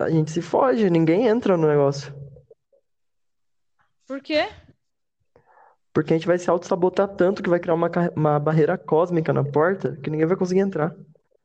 a 0.00 0.10
gente 0.10 0.32
se 0.32 0.42
foge, 0.42 0.90
ninguém 0.90 1.28
entra 1.28 1.56
no 1.56 1.68
negócio. 1.68 2.12
Por 4.04 4.20
quê? 4.20 4.48
Porque 5.98 6.14
a 6.14 6.16
gente 6.16 6.28
vai 6.28 6.38
se 6.38 6.48
autossabotar 6.48 7.08
tanto 7.08 7.42
que 7.42 7.50
vai 7.50 7.58
criar 7.58 7.74
uma, 7.74 7.90
uma 8.14 8.38
barreira 8.38 8.78
cósmica 8.78 9.32
na 9.32 9.42
porta 9.42 9.96
que 9.96 10.08
ninguém 10.08 10.28
vai 10.28 10.36
conseguir 10.36 10.60
entrar. 10.60 10.94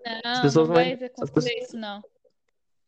As 0.05 0.21
Não, 0.23 0.41
pessoas 0.43 0.67
não 0.69 0.75
vão, 0.75 0.83
vai 0.83 0.93
as 0.93 1.01
acontecer 1.01 1.31
pessoas, 1.31 1.69
isso, 1.69 1.75
não. 1.75 2.03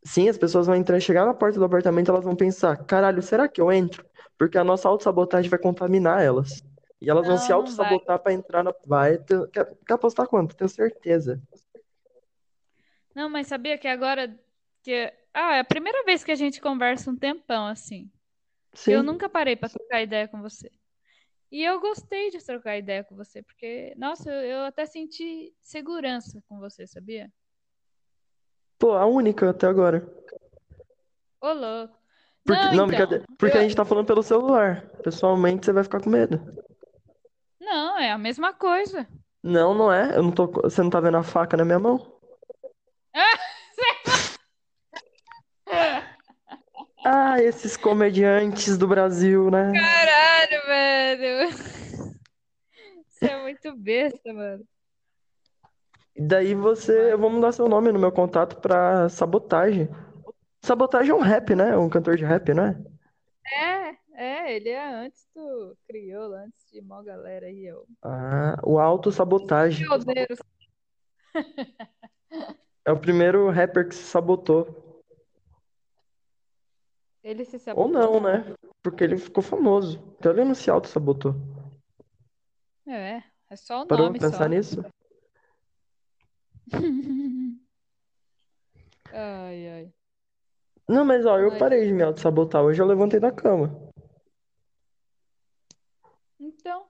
sim, 0.04 0.30
as 0.30 0.38
pessoas 0.38 0.68
vão 0.68 0.76
entrar, 0.76 1.00
chegar 1.00 1.26
na 1.26 1.34
porta 1.34 1.58
do 1.58 1.66
apartamento, 1.66 2.12
elas 2.12 2.24
vão 2.24 2.36
pensar, 2.36 2.78
caralho, 2.86 3.20
será 3.24 3.48
que 3.48 3.60
eu 3.60 3.72
entro? 3.72 4.06
Porque 4.38 4.60
a 4.60 4.64
nossa 4.64 4.88
autossabotagem 4.88 5.50
vai 5.50 5.58
contaminar 5.58 6.22
elas. 6.22 6.64
E 7.02 7.10
elas 7.10 7.26
vão 7.26 7.36
se 7.36 7.50
Não, 7.50 7.58
não 7.58 7.76
vai. 7.78 7.86
autossabotar 7.88 8.20
pra 8.20 8.32
entrar 8.32 8.64
na. 8.64 8.72
Vai. 8.86 9.18
ter- 9.18 9.50
Quer, 9.50 9.66
quer 9.88 9.94
apostar 9.96 10.28
quanto? 10.28 10.56
Tenho 10.56 10.70
certeza. 10.70 11.42
Não, 13.16 13.28
mas 13.28 13.48
sabia 13.48 13.76
que 13.76 13.88
agora 13.88 14.40
que 14.84 15.12
ah, 15.34 15.56
é 15.56 15.62
a 15.62 15.66
primeira 15.66 16.04
vez 16.04 16.24
que 16.24 16.32
a 16.32 16.36
gente 16.36 16.62
conversa 16.62 17.10
um 17.10 17.16
tempão 17.16 17.66
assim. 17.66 18.12
Que 18.84 18.92
eu 18.92 19.00
Sim. 19.00 19.06
nunca 19.08 19.28
parei 19.28 19.56
pra 19.56 19.68
trocar 19.68 20.04
ideia 20.04 20.28
com 20.28 20.44
você. 20.44 20.70
E 21.52 21.64
eu 21.64 21.80
gostei 21.80 22.30
de 22.32 22.44
trocar 22.44 22.78
ideia 22.78 23.04
com 23.04 23.16
você, 23.16 23.42
porque, 23.42 23.94
nossa, 23.98 24.30
eu, 24.30 24.42
eu 24.42 24.66
até 24.66 24.86
senti 24.86 25.54
segurança 25.62 26.42
com 26.50 26.60
você, 26.60 26.86
sabia? 26.88 27.32
Pô, 28.78 28.94
a 28.94 29.06
única 29.06 29.50
até 29.50 29.68
agora. 29.68 30.06
Ô, 31.40 31.54
louco. 31.54 31.98
Porque, 32.44 32.62
Não, 32.76 32.88
não, 32.88 32.94
então. 32.94 33.08
Porque 33.38 33.58
a 33.58 33.62
eu, 33.62 33.64
gente 33.64 33.76
tá 33.76 33.86
falando 33.86 34.06
pelo 34.06 34.22
celular. 34.22 34.88
Pessoalmente, 35.04 35.66
você 35.66 35.74
vai 35.74 35.84
ficar 35.84 36.02
com 36.02 36.10
medo. 36.10 36.40
não, 37.60 37.98
é 37.98 38.12
a 38.12 38.18
mesma 38.18 38.54
coisa. 38.54 39.08
Não, 39.42 39.74
não 39.74 39.92
é. 39.92 40.16
Eu 40.16 40.24
não 40.24 40.32
tô. 40.32 40.48
Você 40.48 40.84
não 40.84 40.90
tá 40.90 41.00
vendo 41.00 41.18
a 41.18 41.24
faca 41.24 41.56
na 41.58 41.66
minha 41.66 41.80
mão? 41.80 42.14
Ah, 47.08 47.40
esses 47.40 47.78
comediantes 47.78 48.80
do 48.80 48.88
Brasil, 48.88 49.52
né? 49.52 49.72
Caralho, 49.74 50.15
velho. 51.18 51.50
Você 53.08 53.26
é 53.26 53.42
muito 53.42 53.76
besta, 53.76 54.34
mano. 54.34 54.66
E 56.16 56.22
daí 56.22 56.54
você. 56.54 57.14
Eu 57.14 57.18
vou 57.18 57.30
mudar 57.30 57.52
seu 57.52 57.68
nome 57.68 57.92
no 57.92 58.00
meu 58.00 58.12
contato 58.12 58.60
pra 58.62 59.10
Sabotagem. 59.10 59.90
Sabotagem 60.62 61.12
é 61.12 61.16
um 61.16 61.22
rap, 61.22 61.54
né? 61.56 61.72
É 61.72 61.78
um 61.78 61.90
cantor 61.90 62.18
de 62.18 62.26
rap, 62.26 62.54
né? 62.54 62.82
É, 63.46 63.96
é, 64.14 64.56
ele 64.56 64.70
é 64.70 64.94
antes 64.94 65.28
do 65.36 65.78
crioulo, 65.88 66.34
antes 66.36 66.72
de 66.72 66.82
mó 66.82 67.04
galera 67.04 67.48
aí, 67.48 67.66
eu. 67.66 67.86
Ah, 68.02 68.58
o 68.64 68.80
Autossabotagem. 68.80 69.86
Criouleiros. 69.86 70.40
É 72.86 72.92
o 72.92 73.00
primeiro 73.00 73.50
rapper 73.50 73.88
que 73.88 73.96
se 73.96 74.04
sabotou. 74.04 74.85
Ele 77.26 77.44
se 77.44 77.56
Ou 77.56 77.60
sabotou. 77.60 77.92
não, 77.92 78.22
né? 78.22 78.54
Porque 78.84 79.04
ele 79.04 79.18
ficou 79.18 79.42
famoso. 79.42 79.98
Então 80.20 80.32
ele 80.32 80.46
não 80.46 80.54
se 80.54 80.70
auto-sabotou. 80.70 81.34
É, 82.86 83.24
é 83.50 83.56
só 83.56 83.82
o 83.82 83.88
Parou 83.88 84.06
nome 84.06 84.20
pra 84.20 84.30
só. 84.30 84.38
pensar 84.38 84.50
nisso? 84.50 84.86
Ai, 89.12 89.70
ai. 89.70 89.94
Não, 90.90 91.06
mas 91.06 91.26
ó, 91.26 91.40
eu 91.40 91.52
Mas, 91.52 91.60
parei 91.60 91.88
de 91.88 91.94
me 91.94 92.04
auto-sabotar. 92.04 92.62
Hoje 92.62 92.82
eu 92.82 92.86
levantei 92.86 93.20
da 93.20 93.32
cama. 93.32 93.74
então, 96.40 96.86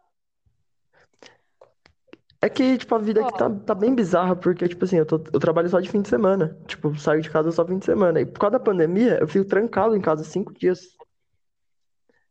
É 2.45 2.49
que, 2.49 2.77
tipo, 2.77 2.93
a 2.93 2.99
vida 2.99 3.21
aqui 3.21 3.33
tá, 3.39 3.49
tá 3.49 3.73
bem 3.73 3.95
bizarra, 3.95 4.35
porque, 4.35 4.67
tipo 4.67 4.85
assim, 4.85 4.97
eu, 4.97 5.05
tô- 5.05 5.23
eu 5.33 5.39
trabalho 5.39 5.67
só 5.67 5.79
de 5.79 5.89
fim 5.89 5.99
de 6.03 6.09
semana. 6.09 6.55
Tipo, 6.67 6.95
saio 6.95 7.19
de 7.19 7.27
casa 7.31 7.51
só 7.51 7.65
fim 7.65 7.79
de 7.79 7.85
semana. 7.85 8.21
E 8.21 8.25
por 8.27 8.39
causa 8.39 8.59
da 8.59 8.63
pandemia, 8.63 9.17
eu 9.19 9.27
fico 9.27 9.45
trancado 9.45 9.95
em 9.95 9.99
casa 10.01 10.23
cinco 10.23 10.53
dias. 10.53 10.95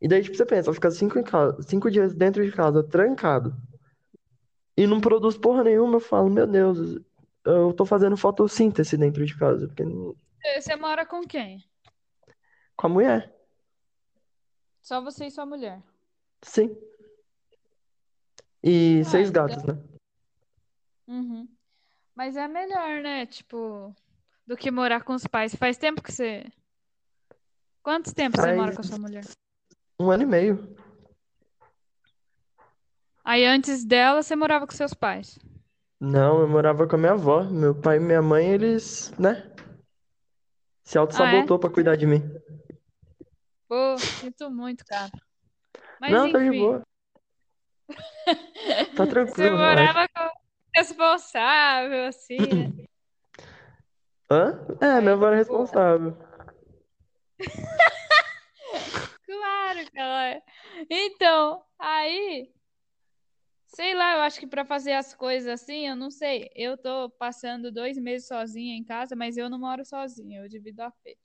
E 0.00 0.07
daí, 0.07 0.22
tipo, 0.22 0.37
você 0.37 0.46
pensa, 0.46 0.70
eu 0.70 0.74
ficar 0.74 0.92
cinco, 0.92 1.18
em 1.18 1.24
casa, 1.24 1.61
cinco 1.62 1.90
dias 1.90 2.14
dentro 2.14 2.44
de 2.44 2.53
casa, 2.53 2.81
trancado, 2.85 3.57
e 4.77 4.87
não 4.87 5.00
produz 5.00 5.37
porra 5.37 5.64
nenhuma, 5.64 5.96
eu 5.96 6.00
falo, 6.00 6.31
meu 6.31 6.46
Deus, 6.46 7.00
eu 7.44 7.72
tô 7.72 7.85
fazendo 7.85 8.16
fotossíntese 8.16 8.96
dentro 8.96 9.27
de 9.27 9.37
casa, 9.37 9.66
porque 9.66 9.83
você 10.61 10.77
mora 10.77 11.05
com 11.05 11.22
quem? 11.22 11.59
com 12.77 12.87
a 12.87 12.90
mulher, 12.90 13.35
Só 14.81 15.00
você 15.00 15.27
e 15.27 15.31
sua 15.33 15.44
mulher. 15.46 15.83
sim. 16.42 16.77
E 18.62 19.00
Ah, 19.00 19.05
seis 19.05 19.31
então. 19.31 19.46
gatos, 19.46 19.64
né? 19.64 19.94
Uhum. 21.07 21.49
Mas 22.14 22.37
é 22.37 22.47
melhor, 22.49 23.03
né? 23.03 23.27
Tipo, 23.27 23.95
do 24.47 24.57
que 24.57 24.71
morar 24.71 25.03
com 25.03 25.14
os 25.14 25.27
pais. 25.27 25.55
Faz 25.55 25.77
tempo 25.77 26.03
que 26.03 26.12
você. 26.12 26.45
Quanto 27.83 28.14
tempo 28.14 28.37
você 28.37 28.53
mora 28.55 28.73
Faz 28.73 28.77
com 28.77 28.81
a 28.83 28.85
sua 28.85 28.99
mulher? 28.99 29.25
um 30.01 30.11
ano 30.11 30.23
e 30.23 30.27
meio. 30.27 30.77
Aí 33.25 33.45
antes 33.45 33.85
dela, 33.85 34.23
você 34.23 34.37
morava 34.37 34.67
com 34.67 34.73
seus 34.75 34.93
pais. 34.95 35.38
Não, 36.01 36.40
eu 36.40 36.49
morava 36.49 36.87
com 36.87 36.97
a 36.97 36.99
minha 36.99 37.12
avó. 37.12 37.43
Meu 37.45 37.75
pai 37.75 37.97
e 37.97 38.01
minha 38.01 38.21
mãe, 38.21 38.47
eles, 38.51 39.11
né, 39.19 39.51
se 40.85 40.99
Ah, 40.99 41.01
é? 41.01 41.01
auto-sabotou 41.01 41.59
pra 41.59 41.71
cuidar 41.71 41.97
de 41.97 42.07
mim. 42.07 42.21
Pô, 43.67 43.97
sinto 43.99 44.51
muito, 44.51 44.85
cara. 44.85 45.11
Mas 46.01 46.12
Não, 46.12 46.31
tá 46.31 46.38
de 46.38 46.47
enfim, 46.49 46.59
boa. 46.59 46.83
Tá 48.97 49.05
você 49.05 49.11
tranquilo, 49.11 49.57
relaxa. 49.57 49.83
morava 49.83 50.09
com 50.09 50.34
responsável, 50.75 52.07
assim, 52.07 52.39
né? 52.39 52.73
Hã? 54.31 54.67
É, 54.81 55.01
minha 55.01 55.01
Aí, 55.01 55.09
avó 55.13 55.27
era 55.29 55.37
responsável. 55.37 56.17
claro 59.27 59.91
que 59.91 59.99
ela 59.99 60.29
é. 60.29 60.43
Então, 60.91 61.63
aí, 61.79 62.51
sei 63.67 63.95
lá, 63.95 64.15
eu 64.17 64.23
acho 64.23 64.41
que 64.41 64.47
pra 64.47 64.65
fazer 64.65 64.93
as 64.93 65.15
coisas 65.15 65.49
assim, 65.49 65.87
eu 65.89 65.97
não 65.97 66.11
sei. 66.11 66.51
Eu 66.55 66.77
tô 66.77 67.11
passando 67.11 67.71
dois 67.71 67.99
meses 67.99 68.27
sozinha 68.27 68.77
em 68.77 68.85
casa, 68.85 69.15
mas 69.15 69.37
eu 69.37 69.49
não 69.51 69.59
moro 69.59 69.85
sozinha, 69.85 70.41
eu 70.41 70.49
divido 70.49 70.83
a 70.83 70.87
AP. 70.87 71.19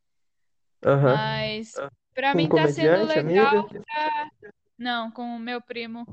Aham. 0.85 1.15
Mas 1.15 1.73
pra 2.13 2.31
Com 2.33 2.37
um 2.37 2.41
mim 2.41 2.49
tá 2.49 2.67
sendo 2.67 3.05
legal 3.05 3.67
pra... 3.67 4.29
Não, 4.77 5.11
com 5.11 5.35
o 5.35 5.39
meu 5.39 5.61
primo 5.61 6.05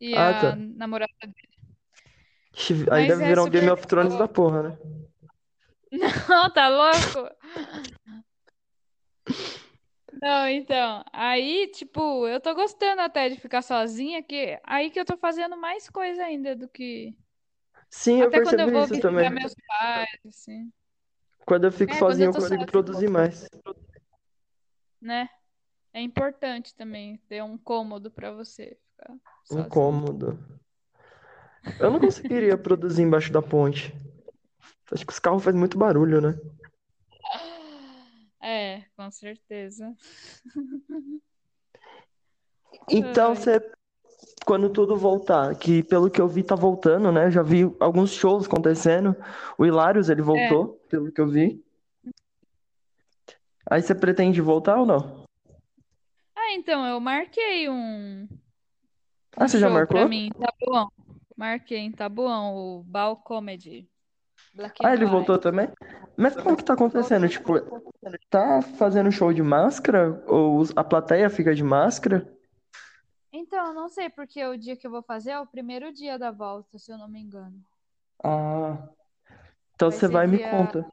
e 0.00 0.14
Ah, 0.14 0.28
a 0.28 0.32
tá. 0.40 0.56
namorada 0.56 1.12
dele. 1.22 1.53
Aí 2.90 3.02
Mas 3.02 3.08
deve 3.08 3.22
é 3.24 3.28
virar 3.28 3.42
um 3.44 3.50
Game 3.50 3.70
of 3.70 3.86
Thrones 3.86 4.16
da 4.16 4.28
porra, 4.28 4.62
né? 4.62 4.78
Não, 6.28 6.52
tá 6.52 6.68
louco? 6.68 7.30
Não, 10.22 10.48
então, 10.48 11.04
aí, 11.12 11.68
tipo, 11.68 12.26
eu 12.26 12.40
tô 12.40 12.54
gostando 12.54 13.02
até 13.02 13.28
de 13.28 13.36
ficar 13.36 13.62
sozinha, 13.62 14.22
que 14.22 14.58
aí 14.64 14.90
que 14.90 14.98
eu 14.98 15.04
tô 15.04 15.16
fazendo 15.16 15.56
mais 15.56 15.88
coisa 15.90 16.24
ainda 16.24 16.54
do 16.54 16.68
que. 16.68 17.16
Sim, 17.90 18.22
eu 18.22 18.28
Até 18.28 18.40
quando 18.40 18.60
eu 18.60 18.66
percebi 18.66 18.78
vou 18.78 18.84
isso 18.84 19.00
também. 19.00 19.30
meus 19.30 19.54
pais, 19.66 20.20
assim. 20.26 20.72
Quando 21.44 21.64
eu 21.64 21.72
fico 21.72 21.94
É, 21.94 21.98
sozinho, 21.98 22.24
eu 22.26 22.28
eu 22.28 22.32
consigo 22.32 22.58
sozinha, 22.58 22.66
produzir 22.66 23.08
mais. 23.08 23.48
né? 25.00 25.28
É 25.92 26.00
importante 26.00 26.74
também 26.74 27.18
ter 27.28 27.42
um 27.42 27.58
cômodo 27.58 28.10
pra 28.10 28.32
você 28.32 28.76
ficar 28.96 29.12
Um 29.12 29.18
sozinho. 29.44 29.68
cômodo. 29.68 30.38
Eu 31.78 31.90
não 31.90 31.98
conseguiria 31.98 32.56
produzir 32.56 33.02
embaixo 33.02 33.32
da 33.32 33.42
ponte. 33.42 33.94
Acho 34.92 35.04
que 35.06 35.12
os 35.12 35.18
carros 35.18 35.42
fazem 35.42 35.58
muito 35.58 35.78
barulho, 35.78 36.20
né? 36.20 36.38
É, 38.40 38.82
com 38.96 39.10
certeza. 39.10 39.94
Então, 42.90 43.34
você, 43.34 43.72
quando 44.44 44.68
tudo 44.68 44.94
voltar, 44.96 45.54
que 45.54 45.82
pelo 45.82 46.10
que 46.10 46.20
eu 46.20 46.28
vi 46.28 46.42
tá 46.42 46.54
voltando, 46.54 47.10
né? 47.10 47.30
Já 47.30 47.42
vi 47.42 47.62
alguns 47.80 48.12
shows 48.12 48.46
acontecendo. 48.46 49.16
O 49.56 49.64
Hilários, 49.64 50.10
ele 50.10 50.20
É. 50.20 50.24
voltou, 50.24 50.74
pelo 50.90 51.10
que 51.10 51.20
eu 51.20 51.26
vi. 51.28 51.64
Aí 53.70 53.80
você 53.80 53.94
pretende 53.94 54.40
voltar 54.42 54.76
ou 54.78 54.84
não? 54.84 55.24
Ah, 56.36 56.52
então, 56.52 56.84
eu 56.84 57.00
marquei 57.00 57.68
um, 57.70 58.28
Ah, 59.36 59.44
um 59.44 59.48
você 59.48 59.58
já 59.58 59.68
show 59.68 59.86
pra 59.86 60.00
marcou? 60.00 60.08
mim 60.08 60.26
em 60.26 60.32
Taboão. 60.32 60.92
Marquei 61.36 61.78
em 61.78 61.90
Taboão, 61.90 62.54
o 62.54 62.82
Bal 62.84 63.16
Comedy. 63.16 63.88
Black 64.54 64.84
Ah, 64.84 64.94
ele 64.94 65.04
voltou 65.04 65.34
White. 65.34 65.42
também? 65.42 65.68
Mas 66.16 66.36
como 66.36 66.56
que 66.56 66.64
tá 66.64 66.74
acontecendo? 66.74 67.28
Tipo, 67.28 67.54
tá 68.30 68.62
fazendo 68.62 69.10
show 69.10 69.32
de 69.32 69.42
máscara? 69.42 70.22
Ou 70.28 70.62
a 70.76 70.84
plateia 70.84 71.28
fica 71.28 71.54
de 71.54 71.64
máscara? 71.64 72.32
Então, 73.32 73.68
eu 73.68 73.74
não 73.74 73.88
sei, 73.88 74.08
porque 74.08 74.44
o 74.44 74.56
dia 74.56 74.76
que 74.76 74.86
eu 74.86 74.90
vou 74.92 75.02
fazer 75.02 75.32
é 75.32 75.40
o 75.40 75.46
primeiro 75.46 75.92
dia 75.92 76.16
da 76.16 76.30
volta, 76.30 76.78
se 76.78 76.92
eu 76.92 76.96
não 76.96 77.08
me 77.08 77.20
engano. 77.20 77.60
Ah, 78.22 78.78
então 79.74 79.90
Vai 79.90 79.98
você 79.98 80.08
vai 80.08 80.24
e 80.26 80.28
me 80.28 80.36
dia. 80.38 80.50
conta. 80.50 80.86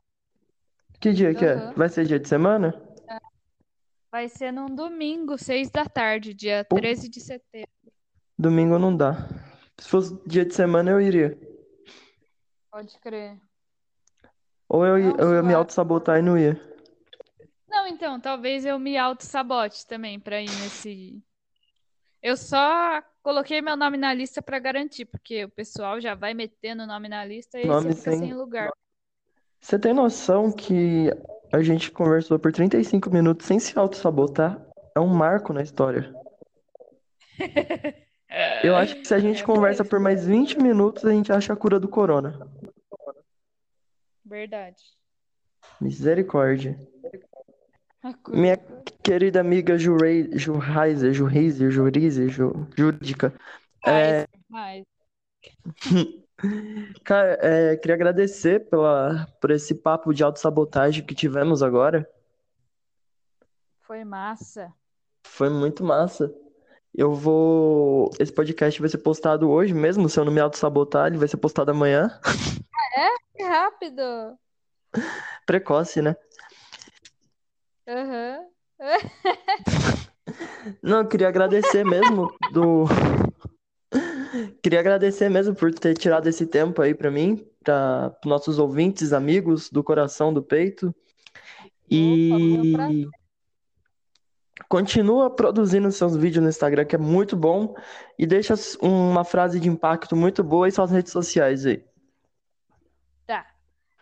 Que 1.00 1.14
dia 1.14 1.34
que 1.36 1.46
é? 1.46 1.56
Vai 1.74 1.88
ser 1.90 2.06
dia 2.06 2.20
de 2.20 2.28
semana? 2.28 2.74
Vai 4.12 4.28
ser 4.28 4.52
num 4.52 4.66
domingo, 4.66 5.38
seis 5.38 5.70
da 5.70 5.86
tarde, 5.86 6.34
dia 6.34 6.66
Pô, 6.66 6.76
13 6.76 7.08
de 7.08 7.22
setembro. 7.22 7.70
Domingo 8.38 8.78
não 8.80 8.96
dá. 8.96 9.16
Se 9.82 9.90
fosse 9.90 10.16
dia 10.28 10.46
de 10.46 10.54
semana, 10.54 10.92
eu 10.92 11.02
iria. 11.02 11.36
Pode 12.72 13.00
crer. 13.00 13.42
Ou 14.70 14.86
eu, 14.86 15.18
eu 15.18 15.34
ia 15.34 15.42
me 15.42 15.56
auto-sabotar 15.56 16.20
e 16.20 16.22
não 16.22 16.38
ia. 16.38 16.54
Não, 17.68 17.88
então, 17.88 18.20
talvez 18.20 18.64
eu 18.64 18.78
me 18.78 18.96
auto-sabote 18.96 19.88
também 19.88 20.20
pra 20.20 20.40
ir 20.40 20.46
nesse. 20.52 21.20
Eu 22.22 22.38
só 22.38 23.02
coloquei 23.24 23.60
meu 23.60 23.76
nome 23.76 23.98
na 23.98 24.14
lista 24.14 24.40
pra 24.40 24.60
garantir, 24.60 25.06
porque 25.06 25.46
o 25.46 25.50
pessoal 25.50 26.00
já 26.00 26.14
vai 26.14 26.36
metendo 26.36 26.84
o 26.84 26.88
nome 26.88 27.10
na 27.10 27.26
lista 27.26 27.60
e 27.60 27.66
Nome 27.66 27.92
você 27.92 27.96
fica 27.96 28.12
sem- 28.12 28.20
sem 28.20 28.34
lugar. 28.36 28.70
Você 29.60 29.80
tem 29.80 29.94
noção 29.96 30.52
que 30.52 31.10
a 31.52 31.64
gente 31.64 31.90
conversou 31.92 32.38
por 32.38 32.52
35 32.52 33.10
minutos 33.10 33.48
sem 33.48 33.60
se 33.60 33.78
auto-sabotar? 33.80 34.64
É 34.96 35.00
um 35.00 35.08
marco 35.08 35.52
na 35.54 35.64
história. 35.64 36.14
Eu 38.64 38.76
acho 38.76 38.96
que 38.96 39.08
se 39.08 39.14
a 39.14 39.20
gente 39.20 39.42
É 39.42 39.46
conversa 39.46 39.84
por 39.84 40.00
mais 40.00 40.26
20 40.26 40.58
minutos, 40.58 41.04
a 41.06 41.12
gente 41.12 41.32
acha 41.32 41.52
a 41.54 41.56
cura 41.56 41.80
do 41.80 41.88
corona. 41.88 42.48
Verdade. 44.24 44.82
Misericórdia. 45.80 46.78
Minha 48.30 48.58
querida 49.04 49.42
amiga 49.42 49.78
Jurei, 49.78 50.30
Jurreiser, 50.38 51.14
Jurreiser, 51.14 51.70
Jurize, 51.70 52.30
Ju, 52.30 52.68
Júdica. 52.76 53.34
É, 53.86 54.26
Mas, 54.50 54.86
cara, 57.04 57.38
é, 57.42 57.76
queria 57.78 57.96
agradecer 57.96 58.70
pela, 58.70 59.28
por 59.40 59.52
esse 59.52 59.76
papo 59.76 60.14
de 60.14 60.24
autossabotagem 60.24 61.06
que 61.06 61.14
tivemos 61.14 61.62
agora. 61.62 62.08
foi 63.82 64.04
massa. 64.04 64.74
Foi 65.26 65.50
muito 65.50 65.84
massa. 65.84 66.34
Eu 66.94 67.14
vou. 67.14 68.10
Esse 68.20 68.34
podcast 68.34 68.80
vai 68.80 68.90
ser 68.90 68.98
postado 68.98 69.50
hoje 69.50 69.74
mesmo, 69.74 70.10
se 70.10 70.20
eu 70.20 70.26
não 70.26 70.34
me 70.34 70.42
auto-sabotar, 70.42 71.08
ele 71.08 71.18
vai 71.18 71.28
ser 71.28 71.38
postado 71.38 71.72
amanhã. 71.72 72.20
Que 73.36 73.44
rápido. 73.44 74.38
Precoce, 75.46 76.02
né? 76.02 76.16
Aham. 77.88 78.46
Não, 80.82 81.00
eu 81.00 81.08
queria 81.08 81.28
agradecer 81.28 81.84
mesmo 81.84 82.32
do. 82.52 82.86
Queria 84.62 84.80
agradecer 84.80 85.30
mesmo 85.30 85.56
por 85.56 85.74
ter 85.74 85.98
tirado 85.98 86.28
esse 86.28 86.46
tempo 86.46 86.82
aí 86.82 86.94
pra 86.94 87.12
mim, 87.12 87.46
para 87.64 88.16
nossos 88.26 88.60
ouvintes, 88.60 89.12
amigos 89.12 89.70
do 89.70 89.84
coração, 89.84 90.34
do 90.34 90.42
peito. 90.42 90.96
meu 91.90 92.72
prazer. 92.74 93.08
Continua 94.68 95.30
produzindo 95.30 95.92
seus 95.92 96.16
vídeos 96.16 96.44
no 96.44 96.50
Instagram, 96.50 96.86
que 96.86 96.96
é 96.96 97.00
muito 97.00 97.36
bom, 97.36 97.76
e 98.18 98.26
deixa 98.26 98.54
uma 98.82 99.24
frase 99.24 99.60
de 99.60 99.70
impacto 99.70 100.16
muito 100.16 100.44
boa 100.44 100.68
em 100.68 100.72
suas 100.72 100.92
redes 100.92 101.12
sociais 101.12 101.66
aí. 101.66 101.84
Tá. 103.26 103.46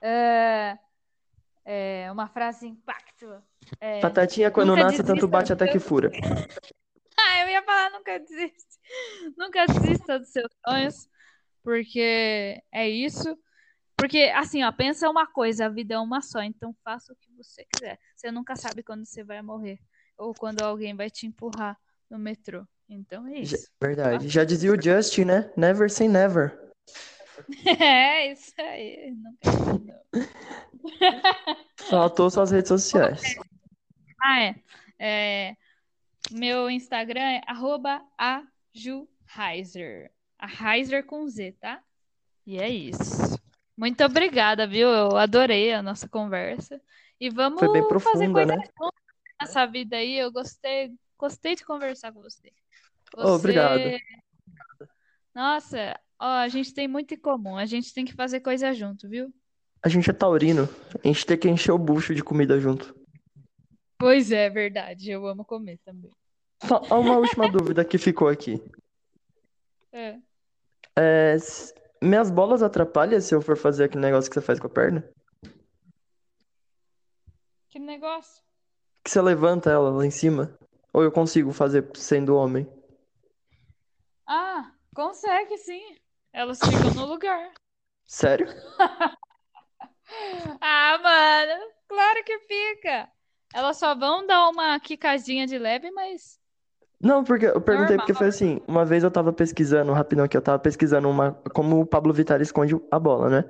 É, 0.01 0.78
é, 1.66 2.12
uma 2.12 2.28
frase 2.28 2.68
impacto. 2.68 3.41
É, 3.80 3.99
Batatinha 3.99 4.49
quando 4.49 4.76
nasce, 4.76 4.97
tanto 4.97 5.07
desista 5.07 5.28
bate 5.28 5.47
do 5.49 5.53
até 5.53 5.68
que 5.68 5.80
fura. 5.80 6.12
Ah, 7.22 7.41
eu 7.41 7.49
ia 7.49 7.62
falar, 7.62 7.91
nunca 7.91 8.18
desista. 8.18 8.80
Nunca 9.38 9.66
desista 9.66 10.20
dos 10.20 10.30
seus 10.30 10.49
sonhos, 10.66 11.10
porque 11.62 12.64
é 12.72 12.88
isso. 12.88 13.38
Porque, 13.97 14.32
assim, 14.34 14.64
ó, 14.64 14.72
pensa 14.72 15.10
uma 15.10 15.28
coisa, 15.28 15.66
a 15.66 15.70
vida 15.70 15.95
é 15.95 15.99
uma 15.99 16.22
só, 16.22 16.41
então 16.41 16.74
faça 16.86 17.12
o 17.12 17.16
que 17.18 17.30
você 17.34 17.66
quiser. 17.66 17.99
Você 18.16 18.32
nunca 18.32 18.55
sabe 18.55 18.82
quando 18.82 19.05
você 19.05 19.26
vai 19.26 19.41
morrer, 19.41 19.78
ou 20.20 20.34
quando 20.34 20.61
alguém 20.61 20.93
vai 20.93 21.09
te 21.09 21.26
empurrar 21.26 21.80
no 22.09 22.20
metrô. 22.20 22.67
Então 22.88 23.26
é 23.28 23.39
isso. 23.39 23.70
verdade. 23.82 24.28
Já 24.28 24.43
dizia 24.43 24.72
o 24.72 24.82
Justin, 24.82 25.26
né? 25.26 25.51
Never 25.55 25.89
say 25.89 26.07
never. 26.07 26.59
É 27.80 28.34
isso 28.34 28.53
aí. 28.57 29.15
Não. 29.15 29.38
Faltou 31.89 32.30
suas 32.30 32.51
redes 32.51 32.67
sociais. 32.67 33.22
Ah, 34.22 34.41
é. 34.41 34.55
É, 34.99 35.55
Meu 36.30 36.70
Instagram 36.70 37.22
é 37.22 37.41
arroba 37.47 38.01
ajuheiser. 38.17 40.11
A 40.38 40.76
Heiser 40.76 41.05
com 41.05 41.26
Z, 41.26 41.53
tá? 41.53 41.82
E 42.45 42.59
é 42.59 42.67
isso. 42.67 43.39
Muito 43.78 44.03
obrigada, 44.03 44.67
viu? 44.67 44.89
Eu 44.89 45.15
adorei 45.15 45.72
a 45.72 45.82
nossa 45.82 46.09
conversa. 46.09 46.82
E 47.17 47.30
vamos 47.30 47.59
Foi 47.59 47.72
bem 47.72 47.82
fazer 47.82 47.88
profunda, 47.88 48.34
coisa 48.34 48.55
né? 48.57 48.63
junto 48.78 49.09
nessa 49.42 49.66
vida 49.66 49.96
aí. 49.96 50.18
Eu 50.18 50.32
gostei, 50.32 50.92
gostei 51.18 51.56
de 51.56 51.66
conversar 51.66 52.12
com 52.12 52.22
você. 52.22 52.52
Oh, 53.16 53.36
obrigado. 53.36 53.80
Você- 53.82 54.00
Nossa, 55.34 56.00
ó, 56.20 56.26
a 56.40 56.48
gente 56.48 56.74
tem 56.74 56.88
muito 56.88 57.14
em 57.14 57.20
comum. 57.20 57.58
A 57.58 57.66
gente 57.66 57.94
tem 57.94 58.06
que 58.06 58.14
fazer 58.14 58.40
coisa 58.42 58.74
junto, 58.74 59.08
viu? 59.08 59.34
A 59.84 59.90
gente 59.90 60.10
é 60.10 60.14
taurino. 60.14 60.64
A 61.04 61.08
gente 61.08 61.26
tem 61.26 61.38
que 61.38 61.50
encher 61.50 61.72
o 61.72 61.78
bucho 61.78 62.14
de 62.14 62.24
comida 62.24 62.60
junto. 62.60 62.94
Pois 63.98 64.32
é, 64.32 64.50
verdade. 64.50 65.12
Eu 65.12 65.26
amo 65.26 65.46
comer 65.46 65.80
também. 65.86 66.12
Só 66.64 66.80
uma 67.00 67.18
última 67.18 67.48
dúvida 67.52 67.86
que 67.86 67.98
ficou 67.98 68.28
aqui. 68.28 68.62
É. 69.92 70.20
É, 70.98 71.38
minhas 72.02 72.30
bolas 72.30 72.62
atrapalham 72.62 73.20
se 73.22 73.34
eu 73.34 73.42
for 73.42 73.58
fazer 73.58 73.86
aquele 73.86 74.02
negócio 74.02 74.30
que 74.30 74.34
você 74.34 74.42
faz 74.46 74.60
com 74.60 74.68
a 74.68 74.70
perna? 74.70 75.10
Que 77.70 77.80
negócio? 77.80 78.44
Que 79.04 79.10
você 79.12 79.22
levanta 79.22 79.70
ela 79.70 79.89
lá 79.89 80.06
em 80.06 80.12
cima? 80.12 80.58
Ou 80.93 81.04
eu 81.04 81.12
consigo 81.12 81.52
fazer 81.52 81.89
sendo 81.95 82.36
homem? 82.36 82.68
Ah, 84.26 84.72
consegue 84.93 85.58
sim. 85.58 85.97
Elas 86.32 86.64
ficam 86.66 86.93
no 86.93 87.06
lugar. 87.06 87.52
Sério? 88.06 88.47
Ah, 90.62 90.97
mano, 91.02 91.72
claro 91.88 92.24
que 92.24 92.39
fica. 92.39 93.12
Elas 93.54 93.78
só 93.78 93.95
vão 93.95 94.26
dar 94.26 94.50
uma 94.50 94.80
quicadinha 94.80 95.47
de 95.47 95.58
leve, 95.58 95.91
mas 95.91 96.39
Não, 97.02 97.24
porque 97.24 97.45
eu 97.45 97.62
perguntei 97.62 97.95
Normal. 97.95 98.06
porque 98.08 98.14
foi 98.14 98.28
assim, 98.28 98.62
uma 98.68 98.84
vez 98.84 99.04
eu 99.06 99.10
tava 99.12 99.32
pesquisando, 99.32 99.93
rapidão 99.93 100.26
aqui, 100.26 100.36
eu 100.36 100.41
tava 100.41 100.60
pesquisando 100.60 101.10
uma, 101.10 101.32
como 101.54 101.80
o 101.80 101.86
Pablo 101.86 102.14
Vittar 102.14 102.41
esconde 102.41 102.76
a 102.91 103.00
bola, 103.00 103.30
né? 103.30 103.45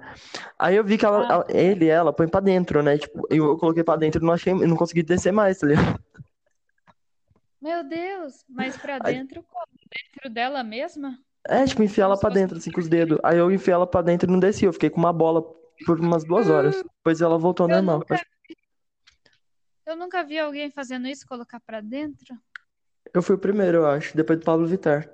Aí 0.60 0.76
eu 0.76 0.84
vi 0.84 1.00
que 1.00 1.06
ela, 1.06 1.22
Ah. 1.28 1.34
ela- 1.34 1.48
ele 1.50 1.86
e 1.86 1.90
ela 1.90 2.14
põe 2.14 2.28
pra 2.28 2.40
dentro, 2.42 2.84
né? 2.84 3.00
Tipo, 3.00 3.26
eu, 3.28 3.46
eu 3.46 3.58
coloquei 3.58 3.84
pra 3.84 3.96
dentro 3.96 4.22
e 4.22 4.26
não 4.26 4.34
achei, 4.34 4.54
não 4.54 4.76
consegui 4.78 5.02
descer 5.02 5.32
mais, 5.34 5.58
tá 5.58 5.66
ligado? 5.66 6.00
meu 7.60 7.84
Deus, 7.84 8.46
mas 8.48 8.78
pra 8.78 9.00
Ai. 9.04 9.14
dentro, 9.16 9.44
como? 9.44 9.66
Dentro 10.14 10.30
dela 10.34 10.64
mesma? 10.64 11.18
É, 11.48 11.66
tipo, 11.66 11.82
enfiar 11.82 12.06
ela 12.06 12.18
fosse 12.18 12.34
dentro, 12.36 12.58
assim, 12.58 12.72
com 12.72 12.80
os 12.80 12.88
dedos. 12.88 13.18
Aí 13.24 13.38
eu 13.40 13.52
enfiei 13.52 13.74
ela 13.74 13.88
pra 13.88 14.02
dentro 14.04 14.30
e 14.30 14.32
não 14.32 14.40
desci, 14.40 14.66
eu 14.66 14.74
fiquei 14.74 14.90
com 14.92 15.00
uma 15.00 15.12
bola 15.12 15.42
por 15.86 16.00
umas 16.00 16.24
duas 16.24 16.48
horas. 16.50 16.76
Depois 16.98 17.20
ela 17.20 17.38
voltou 17.40 17.68
Eu 17.68 17.76
normal. 17.78 18.00
nunca, 18.00 18.22
eu 19.88 19.96
nunca 19.96 20.24
vi 20.24 20.38
alguém 20.38 20.70
fazendo 20.70 21.08
isso, 21.08 21.26
colocar 21.28 21.60
pra 21.60 21.82
dentro. 21.82 22.38
Eu 23.14 23.22
fui 23.22 23.36
o 23.36 23.40
primeiro, 23.40 23.80
eu 23.80 23.88
acho, 23.88 24.16
depois 24.16 24.40
do 24.40 24.46
Pablo 24.46 24.68
Vittar. 24.68 25.10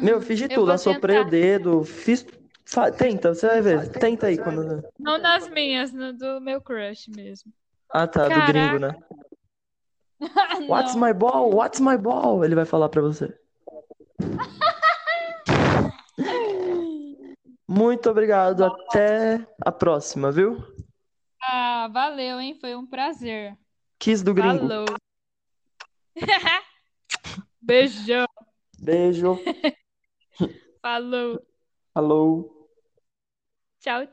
Meu, 0.00 0.16
eu 0.16 0.22
fiz 0.22 0.38
de 0.38 0.44
Eu 0.44 0.50
tudo, 0.50 0.66
vou 0.66 0.74
assoprei 0.74 1.18
o 1.18 1.24
dedo, 1.24 1.84
fiz. 1.84 2.26
fa- 2.64 2.90
Tenta, 2.90 3.34
você 3.34 3.46
vai 3.46 3.60
ver. 3.62 3.88
Tenta 3.90 4.26
aí 4.26 4.38
quando. 4.38 4.82
Não 4.98 5.18
nas 5.18 5.48
minhas, 5.50 5.92
no 5.92 6.12
do 6.12 6.40
meu 6.40 6.60
crush 6.60 7.08
mesmo. 7.10 7.52
Ah, 7.90 8.06
tá, 8.06 8.28
do 8.28 8.44
gringo, 8.46 8.78
né? 8.78 8.88
Ah, 10.18 10.58
What's 10.66 10.94
não. 10.94 11.02
my 11.06 11.12
ball? 11.12 11.50
What's 11.52 11.80
my 11.80 11.96
ball? 11.98 12.42
Ele 12.44 12.54
vai 12.54 12.64
falar 12.64 12.88
pra 12.88 13.02
você. 13.02 13.38
Muito 17.68 18.08
obrigado, 18.08 18.64
até 18.64 19.46
a 19.60 19.70
próxima, 19.72 20.30
viu? 20.32 20.56
Ah, 21.42 21.88
valeu, 21.92 22.40
hein? 22.40 22.54
Foi 22.60 22.74
um 22.74 22.86
prazer. 22.86 23.56
Kiss 23.98 24.24
do 24.24 24.32
gringo. 24.32 24.68
Falou. 24.68 24.86
Beijão. 27.60 28.26
Beijo. 28.78 29.38
Falou. 30.82 31.40
Falou. 31.92 32.68
Tchau, 33.80 34.04